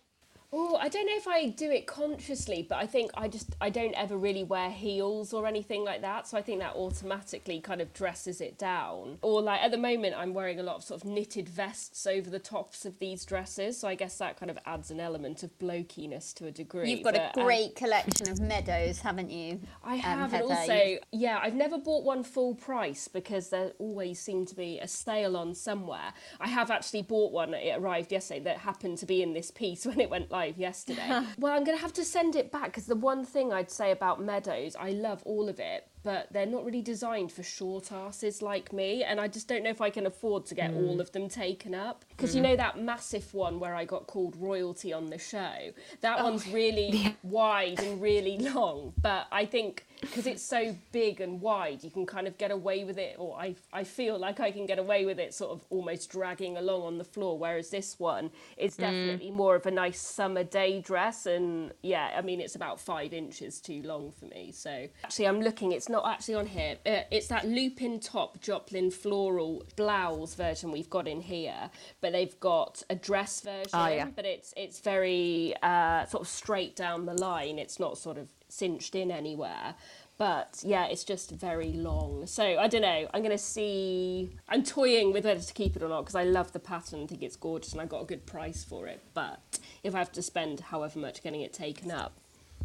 Oh, 0.54 0.78
I 0.78 0.88
don't 0.88 1.06
know 1.06 1.18
if 1.18 1.28
I 1.28 1.50
do 1.50 1.70
it 1.70 1.88
consciously, 1.88 2.66
but 2.68 2.78
I 2.78 2.86
think 2.88 3.12
I 3.16 3.28
just 3.28 3.54
I 3.60 3.70
don't 3.70 3.94
ever 3.96 4.18
really 4.18 4.46
wear 4.46 4.70
heels 4.70 5.34
or 5.34 5.46
anything 5.46 5.84
like 5.84 6.02
that, 6.02 6.26
so 6.26 6.38
I 6.38 6.42
think 6.42 6.62
that 6.62 6.74
automatically 6.74 7.60
kind 7.60 7.82
of 7.82 7.92
dresses 7.92 8.40
it 8.40 8.58
down. 8.58 9.18
Or 9.22 9.42
like 9.42 9.62
at 9.62 9.72
the 9.72 9.78
moment 9.78 10.16
I'm 10.18 10.34
wearing 10.34 10.58
a 10.62 10.64
lot 10.64 10.78
of 10.78 10.84
sort 10.84 11.02
of 11.04 11.10
knitted 11.10 11.50
vests 11.50 12.08
over 12.08 12.30
the 12.30 12.40
tops 12.40 12.86
of 12.86 12.98
these 13.00 13.26
dresses, 13.26 13.78
so 13.78 13.90
I 13.90 13.96
guess 13.96 14.18
that 14.20 14.40
kind 14.40 14.50
of 14.50 14.58
adds 14.66 14.90
an 14.90 15.02
element 15.02 15.44
of 15.44 15.58
blokiness 15.60 16.32
to 16.36 16.48
a 16.48 16.52
degree. 16.52 16.92
You've 16.92 17.04
got 17.04 17.16
a 17.16 17.32
but, 17.34 17.42
um, 17.42 17.46
great 17.46 17.76
collection 17.76 18.30
of 18.30 18.40
meadows, 18.40 19.00
haven't 19.00 19.32
you? 19.32 19.60
I 19.84 19.96
um, 19.96 20.00
have, 20.00 20.34
and 20.34 20.44
also, 20.44 20.98
yeah, 21.12 21.40
I've 21.44 21.56
never 21.56 21.78
bought 21.78 22.06
one 22.06 22.24
full 22.24 22.56
price 22.56 23.10
because 23.10 23.50
there 23.50 23.74
always 23.80 24.18
seem 24.18 24.46
to 24.46 24.56
be 24.56 24.80
a 24.80 24.88
sale 24.88 25.36
on 25.36 25.56
somewhere. 25.56 26.14
I 26.40 26.48
have 26.48 26.72
actually 26.72 27.02
bought 27.02 27.34
one, 27.34 27.54
it 27.54 27.78
arrived 27.78 28.14
yesterday, 28.14 28.40
that 28.46 28.60
happened 28.60 28.98
to 29.00 29.06
be 29.06 29.22
in 29.22 29.34
this 29.34 29.52
piece 29.52 29.86
when 29.86 30.00
it 30.00 30.10
went 30.10 30.30
live 30.38 30.58
yesterday. 30.58 31.08
well, 31.40 31.54
I'm 31.56 31.64
going 31.64 31.78
to 31.78 31.82
have 31.82 31.94
to 31.94 32.06
send 32.06 32.36
it 32.36 32.52
back 32.52 32.66
because 32.66 32.86
the 32.86 32.96
one 32.96 33.26
thing 33.26 33.52
I'd 33.52 33.72
say 33.72 33.90
about 33.92 34.22
Meadows, 34.22 34.76
I 34.76 34.92
love 34.92 35.24
all 35.26 35.50
of 35.50 35.60
it, 35.60 35.88
but 36.08 36.32
they're 36.32 36.46
not 36.46 36.64
really 36.64 36.82
designed 36.82 37.34
for 37.34 37.44
short 37.44 37.92
asses 37.92 38.42
like 38.42 38.72
me, 38.72 39.04
and 39.04 39.20
I 39.20 39.28
just 39.28 39.50
don't 39.50 39.62
know 39.62 39.70
if 39.70 39.82
I 39.82 39.90
can 39.90 40.06
afford 40.06 40.46
to 40.46 40.56
get 40.56 40.74
all 40.74 40.94
hmm. 40.94 41.02
of 41.02 41.12
them 41.12 41.28
taken 41.28 41.76
up. 41.76 42.06
Because 42.08 42.34
you 42.34 42.40
hmm. 42.40 42.48
know 42.48 42.56
that 42.56 42.80
massive 42.80 43.34
one 43.34 43.60
where 43.60 43.76
I 43.76 43.84
got 43.84 44.08
called 44.08 44.38
royalty 44.38 44.94
on 44.94 45.08
the 45.08 45.18
show? 45.18 45.74
That 46.00 46.24
one's 46.24 46.46
oh, 46.48 46.54
really 46.54 47.18
wide 47.24 47.82
and 47.82 48.02
really 48.02 48.38
long, 48.38 48.94
but 49.02 49.28
I 49.34 49.44
think 49.44 49.86
because 50.00 50.28
it's 50.28 50.44
so 50.44 50.76
big 50.92 51.20
and 51.20 51.42
wide, 51.42 51.84
you 51.84 51.90
can 51.90 52.06
kind 52.06 52.28
of 52.28 52.38
get 52.38 52.52
away 52.52 52.86
with 52.86 52.98
it, 52.98 53.16
or 53.18 53.38
I, 53.38 53.56
I 53.74 53.84
feel 53.84 54.18
like 54.18 54.40
I 54.40 54.52
can 54.52 54.66
get 54.66 54.80
away 54.80 55.06
with 55.06 55.20
it 55.20 55.34
sort 55.34 55.52
of 55.52 55.66
almost 55.70 56.10
dragging 56.10 56.56
along 56.56 56.84
on 56.84 56.98
the 57.00 57.04
floor, 57.04 57.38
whereas 57.38 57.70
this 57.70 58.00
one 58.00 58.32
is 58.56 58.78
hmm. 58.78 58.84
definitely 58.84 59.32
more 59.32 59.58
of 59.58 59.66
a 59.66 59.72
nice 59.72 60.00
summer 60.00 60.46
day 60.46 60.80
dress, 60.80 61.26
and 61.26 61.74
yeah, 61.82 62.14
I 62.18 62.22
mean, 62.22 62.40
it's 62.40 62.56
about 62.56 62.80
five 62.80 63.12
inches 63.12 63.60
too 63.60 63.82
long 63.84 64.12
for 64.12 64.26
me. 64.26 64.54
So 64.54 64.88
actually, 65.04 65.28
I'm 65.28 65.42
looking, 65.42 65.74
it's 65.74 65.90
not 65.90 65.97
actually 66.06 66.36
on 66.36 66.46
here, 66.46 66.78
it's 66.86 67.28
that 67.28 67.48
lupin 67.48 68.00
top 68.00 68.40
Joplin 68.42 68.92
floral 68.92 69.64
blouse 69.76 70.36
version 70.36 70.72
we've 70.72 70.90
got 70.90 71.08
in 71.08 71.22
here, 71.22 71.70
but 72.02 72.12
they've 72.12 72.40
got 72.40 72.84
a 72.90 72.96
dress 72.96 73.42
version, 73.42 73.70
Oh, 73.74 73.88
yeah. 73.88 74.08
but 74.16 74.26
it's, 74.26 74.54
it's 74.58 74.80
very 74.80 75.54
uh, 75.64 76.06
sort 76.06 76.22
of 76.22 76.28
straight 76.28 76.76
down 76.76 77.06
the 77.06 77.14
line, 77.14 77.58
it's 77.58 77.80
not 77.80 77.98
sort 77.98 78.18
of 78.18 78.30
cinched 78.50 78.96
in 78.96 79.12
anywhere. 79.12 79.76
But 80.18 80.64
yeah, 80.66 80.86
it's 80.88 81.04
just 81.04 81.30
very 81.30 81.74
long. 81.74 82.26
So 82.26 82.44
I 82.44 82.68
don't 82.68 82.82
know. 82.82 83.08
I'm 83.14 83.22
gonna 83.22 83.38
see. 83.38 84.32
I'm 84.50 84.64
toying 84.64 85.14
with 85.14 85.26
whether 85.26 85.40
to 85.40 85.54
keep 85.54 85.76
it 85.76 85.84
or 85.84 85.90
not 85.90 86.02
because 86.02 86.16
I 86.16 86.24
love 86.24 86.54
the 86.54 86.60
pattern. 86.60 87.04
I 87.04 87.06
think 87.06 87.22
it's 87.22 87.36
gorgeous, 87.36 87.72
and 87.74 87.80
I 87.80 87.86
got 87.86 88.02
a 88.02 88.06
good 88.06 88.26
price 88.26 88.64
for 88.64 88.88
it. 88.88 89.00
But 89.14 89.60
if 89.84 89.94
I 89.94 90.00
have 90.00 90.12
to 90.14 90.24
spend 90.24 90.60
however 90.60 90.98
much 90.98 91.22
getting 91.22 91.42
it 91.42 91.54
taken 91.54 91.92
up, 91.92 92.14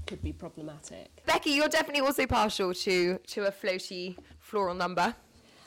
could 0.06 0.22
be 0.22 0.32
problematic. 0.32 1.22
Becky, 1.26 1.50
you're 1.50 1.68
definitely 1.68 2.02
also 2.02 2.26
partial 2.26 2.74
to 2.74 3.18
to 3.18 3.46
a 3.46 3.52
floaty 3.52 4.16
floral 4.40 4.74
number. 4.74 5.14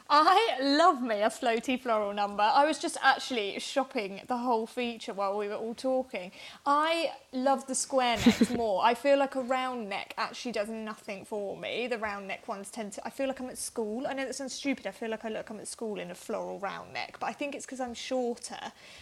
I 0.08 0.58
love 0.62 1.02
me 1.02 1.22
a 1.22 1.30
floaty 1.30 1.82
floral 1.82 2.13
number. 2.13 2.44
I 2.44 2.65
was 2.65 2.78
just 2.78 2.96
actually 3.02 3.58
shopping 3.60 4.22
the 4.28 4.38
whole 4.38 4.68
feature 4.68 5.13
while 5.13 5.36
we 5.36 5.48
were 5.48 5.56
all 5.56 5.74
talking. 5.74 6.32
I 6.63 7.12
love 7.34 7.65
the 7.65 7.74
square 7.74 8.18
necks 8.18 8.50
more. 8.56 8.86
I 8.86 8.94
feel 8.94 9.18
like 9.18 9.34
a 9.34 9.41
round 9.41 9.89
neck 9.89 10.13
actually 10.18 10.52
does 10.52 10.70
nothing 10.70 11.26
for 11.26 11.58
me. 11.58 11.88
The 11.88 11.98
round 11.98 12.28
neck 12.28 12.48
ones 12.48 12.70
tend 12.70 12.94
to. 12.94 13.06
I 13.08 13.10
feel 13.10 13.28
like 13.28 13.39
I'm 13.39 13.50
at 13.50 13.58
school. 13.58 14.06
I 14.06 14.13
know 14.13 14.26
that 14.26 14.36
sounds 14.36 14.54
stupid. 14.54 14.86
I 14.86 14.91
feel 14.91 15.10
like 15.10 15.26
I 15.26 15.30
look 15.30 15.50
I'm 15.50 15.60
at 15.60 15.68
school 15.68 16.00
in 16.00 16.12
a 16.12 16.15
floral 16.15 16.60
round 16.60 16.94
neck, 16.94 17.18
but 17.20 17.28
I 17.28 17.34
think 17.34 17.56
it's 17.56 17.65
because 17.65 17.80
I'm 17.80 17.96
shorter, 17.96 18.60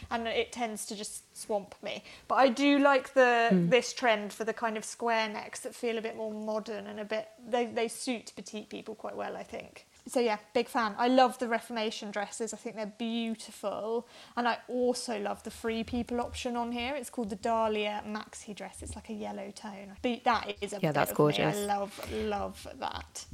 and 0.10 0.26
it 0.26 0.54
tends 0.54 0.86
to 0.86 0.96
just 0.96 1.36
swamp 1.38 1.76
me. 1.84 2.02
But 2.30 2.36
I 2.36 2.48
do 2.48 2.80
like 2.80 3.13
the 3.13 3.50
hmm. 3.52 3.68
this 3.68 3.92
trend 3.92 4.32
for 4.32 4.46
the 4.46 4.54
kind 4.54 4.78
of 4.78 4.86
square 4.86 5.28
necks 5.28 5.60
that 5.62 5.76
feel 5.76 5.98
a 5.98 6.02
bit 6.02 6.16
more 6.16 6.32
modern 6.32 6.88
and 6.88 7.02
a 7.02 7.06
bit. 7.06 7.28
They 7.46 7.66
they 7.66 7.89
suit 7.89 8.32
petite 8.38 8.70
people 8.70 8.96
quite 8.96 9.18
well. 9.18 9.36
I 9.36 9.44
think. 9.44 9.86
So 10.06 10.20
yeah, 10.20 10.38
big 10.54 10.68
fan. 10.68 10.96
I 10.98 11.08
love 11.08 11.39
the 11.39 11.48
Reformation 11.48 12.12
dresses. 12.12 12.54
I 12.54 12.58
think 12.58 12.76
they're 12.76 12.94
beautiful, 12.98 14.06
and 14.36 14.48
I 14.48 14.58
also 14.68 15.18
love 15.20 15.44
the 15.44 15.52
free 15.52 15.84
people 15.84 16.20
option 16.20 16.56
on 16.58 16.72
here. 16.74 16.94
It's 16.96 17.10
called 17.10 17.30
the 17.30 17.38
Dahlia 17.38 18.04
maxi 18.06 18.54
dress. 18.56 18.82
It's 18.84 18.96
like 18.96 19.10
a 19.10 19.13
yellow 19.13 19.52
tone. 19.52 19.96
But 20.02 20.24
that 20.26 20.56
is 20.62 20.74
a 20.74 20.80
Yeah, 20.82 20.92
that's 20.92 21.12
of 21.12 21.18
me. 21.18 21.18
gorgeous. 21.18 21.56
I 21.58 21.66
love 21.66 22.12
love 22.12 22.68
that. 22.80 23.26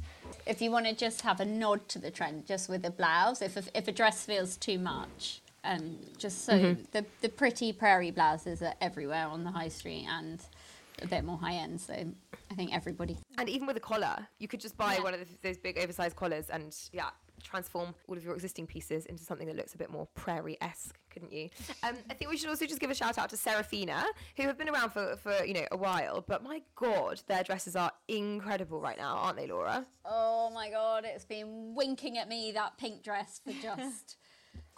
If 0.46 0.62
you 0.62 0.70
want 0.70 0.86
to 0.86 0.94
just 0.94 1.22
have 1.22 1.40
a 1.40 1.44
nod 1.44 1.88
to 1.88 1.98
the 1.98 2.10
trend, 2.10 2.46
just 2.46 2.68
with 2.68 2.84
a 2.86 2.90
blouse, 2.90 3.42
if 3.42 3.56
a, 3.56 3.64
if 3.76 3.88
a 3.88 3.92
dress 3.92 4.24
feels 4.24 4.56
too 4.56 4.78
much, 4.78 5.40
um, 5.64 5.96
just 6.18 6.44
so 6.44 6.52
Mm-hmm. 6.52 6.82
the 6.92 7.04
the 7.20 7.28
pretty 7.28 7.72
prairie 7.72 8.12
blouses 8.12 8.62
are 8.62 8.74
everywhere 8.80 9.26
on 9.26 9.42
the 9.42 9.50
high 9.50 9.68
street 9.68 10.06
and 10.08 10.40
a 11.02 11.06
bit 11.08 11.24
more 11.24 11.38
high 11.38 11.54
end. 11.54 11.80
So 11.80 11.94
I 12.50 12.54
think 12.54 12.74
everybody. 12.74 13.16
And 13.38 13.48
even 13.48 13.66
with 13.66 13.76
a 13.76 13.80
collar, 13.80 14.26
you 14.38 14.48
could 14.48 14.60
just 14.60 14.76
buy 14.76 14.94
Yeah. 14.96 15.02
one 15.02 15.14
of 15.14 15.20
the, 15.20 15.26
those 15.42 15.58
big 15.58 15.78
oversized 15.78 16.16
collars 16.16 16.50
and 16.50 16.76
yeah, 16.92 17.10
transform 17.42 17.94
all 18.08 18.16
of 18.16 18.24
your 18.24 18.34
existing 18.34 18.66
pieces 18.66 19.06
into 19.06 19.22
something 19.22 19.46
that 19.46 19.56
looks 19.56 19.74
a 19.74 19.78
bit 19.78 19.88
more 19.90 20.06
prairie-esque, 20.14 20.98
couldn't 21.10 21.32
you? 21.32 21.48
Um, 21.82 21.96
I 22.10 22.14
think 22.14 22.30
we 22.30 22.36
should 22.36 22.48
also 22.48 22.66
just 22.66 22.80
give 22.80 22.90
a 22.90 22.94
shout 22.94 23.18
out 23.18 23.30
to 23.30 23.36
Serafina, 23.36 24.04
who 24.36 24.42
have 24.44 24.58
been 24.58 24.68
around 24.68 24.90
for, 24.90 25.16
for 25.16 25.44
you 25.44 25.54
know 25.54 25.64
a 25.70 25.76
while, 25.76 26.24
but 26.26 26.42
my 26.42 26.60
god, 26.74 27.22
their 27.28 27.42
dresses 27.44 27.76
are 27.76 27.92
incredible 28.08 28.80
right 28.80 28.98
now, 28.98 29.14
aren't 29.16 29.36
they, 29.38 29.46
Laura? 29.46 29.86
Oh 30.04 30.50
my 30.52 30.70
god, 30.70 31.04
it's 31.06 31.24
been 31.24 31.74
winking 31.74 32.18
at 32.18 32.28
me 32.28 32.52
that 32.52 32.76
pink 32.78 33.02
dress 33.02 33.40
for 33.44 33.52
just. 33.62 34.16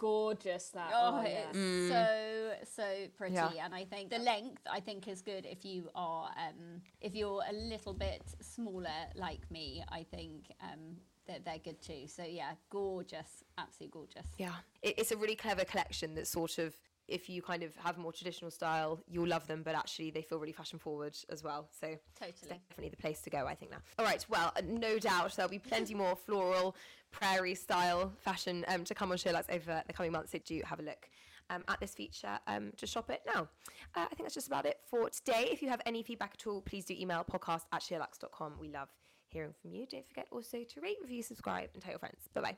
Gorgeous 0.03 0.67
that. 0.71 0.91
Oh, 0.93 1.13
one, 1.13 1.25
yeah. 1.25 1.45
it's 1.53 1.89
so 1.89 2.83
so 2.83 2.87
pretty, 3.15 3.35
Yeah. 3.35 3.51
and 3.63 3.73
I 3.73 3.85
think 3.85 4.09
the 4.09 4.19
length 4.19 4.61
I 4.69 4.81
think 4.81 5.07
is 5.07 5.21
good 5.21 5.45
if 5.45 5.63
you 5.63 5.89
are 5.95 6.25
um, 6.37 6.81
if 6.99 7.15
you're 7.15 7.41
a 7.49 7.53
little 7.53 7.93
bit 7.93 8.21
smaller 8.41 8.89
like 9.15 9.49
me. 9.49 9.81
I 9.87 10.03
think 10.03 10.51
um, 10.61 10.97
that 11.27 11.45
they're 11.45 11.57
good 11.63 11.81
too. 11.81 12.05
So 12.07 12.23
yeah, 12.25 12.51
gorgeous, 12.69 13.45
absolutely 13.57 13.93
gorgeous. 13.93 14.27
Yeah, 14.37 14.55
it's 14.81 15.13
a 15.13 15.15
really 15.15 15.37
clever 15.37 15.63
collection 15.63 16.15
that 16.15 16.27
sort 16.27 16.57
of, 16.57 16.75
if 17.07 17.29
you 17.29 17.41
kind 17.41 17.63
of 17.63 17.75
have 17.77 17.97
more 17.97 18.11
traditional 18.13 18.51
style, 18.51 19.03
you'll 19.07 19.27
love 19.27 19.45
them, 19.47 19.61
but 19.63 19.75
actually 19.75 20.11
they 20.11 20.21
feel 20.21 20.39
really 20.39 20.53
fashion 20.53 20.79
forward 20.79 21.15
as 21.29 21.43
well. 21.43 21.69
So 21.79 21.95
Totally. 22.19 22.49
definitely 22.49 22.89
the 22.89 22.97
place 22.97 23.21
to 23.21 23.29
go, 23.29 23.45
I 23.45 23.55
think 23.55 23.71
now. 23.71 23.79
All 23.99 24.05
right, 24.05 24.25
well, 24.29 24.51
uh, 24.55 24.61
no 24.65 24.99
doubt 24.99 25.35
there'll 25.35 25.49
be 25.49 25.59
plenty 25.59 25.93
more 25.93 26.15
floral, 26.15 26.75
prairie 27.11 27.55
style 27.55 28.13
fashion 28.19 28.65
um, 28.67 28.83
to 28.85 28.95
come 28.95 29.11
on 29.11 29.17
SheerLuxe 29.17 29.49
over 29.53 29.83
the 29.85 29.93
coming 29.93 30.11
months. 30.11 30.31
So 30.31 30.39
do 30.43 30.61
have 30.65 30.79
a 30.79 30.83
look. 30.83 31.09
Um, 31.49 31.61
at 31.67 31.77
this 31.81 31.93
feature, 31.93 32.39
um, 32.47 32.71
to 32.77 32.87
shop 32.87 33.09
it 33.09 33.21
now. 33.31 33.49
Uh, 33.95 34.05
I 34.09 34.15
think 34.15 34.21
that's 34.21 34.33
just 34.33 34.47
about 34.47 34.65
it 34.65 34.77
for 34.89 35.09
today. 35.09 35.49
If 35.51 35.61
you 35.61 35.67
have 35.67 35.81
any 35.85 36.01
feedback 36.01 36.31
at 36.35 36.47
all, 36.47 36.61
please 36.61 36.85
do 36.85 36.95
email 36.97 37.25
podcast 37.29 37.63
at 37.73 37.81
sheerluxe.com. 37.81 38.53
We 38.61 38.69
love 38.69 38.87
hearing 39.27 39.53
from 39.61 39.73
you. 39.73 39.85
Don't 39.85 40.07
forget 40.07 40.27
also 40.31 40.59
to 40.63 40.81
rate, 40.81 40.97
review, 41.01 41.21
subscribe, 41.21 41.69
and 41.73 41.83
tell 41.83 41.91
your 41.91 41.99
friends. 41.99 42.29
Bye 42.33 42.41
bye. 42.41 42.57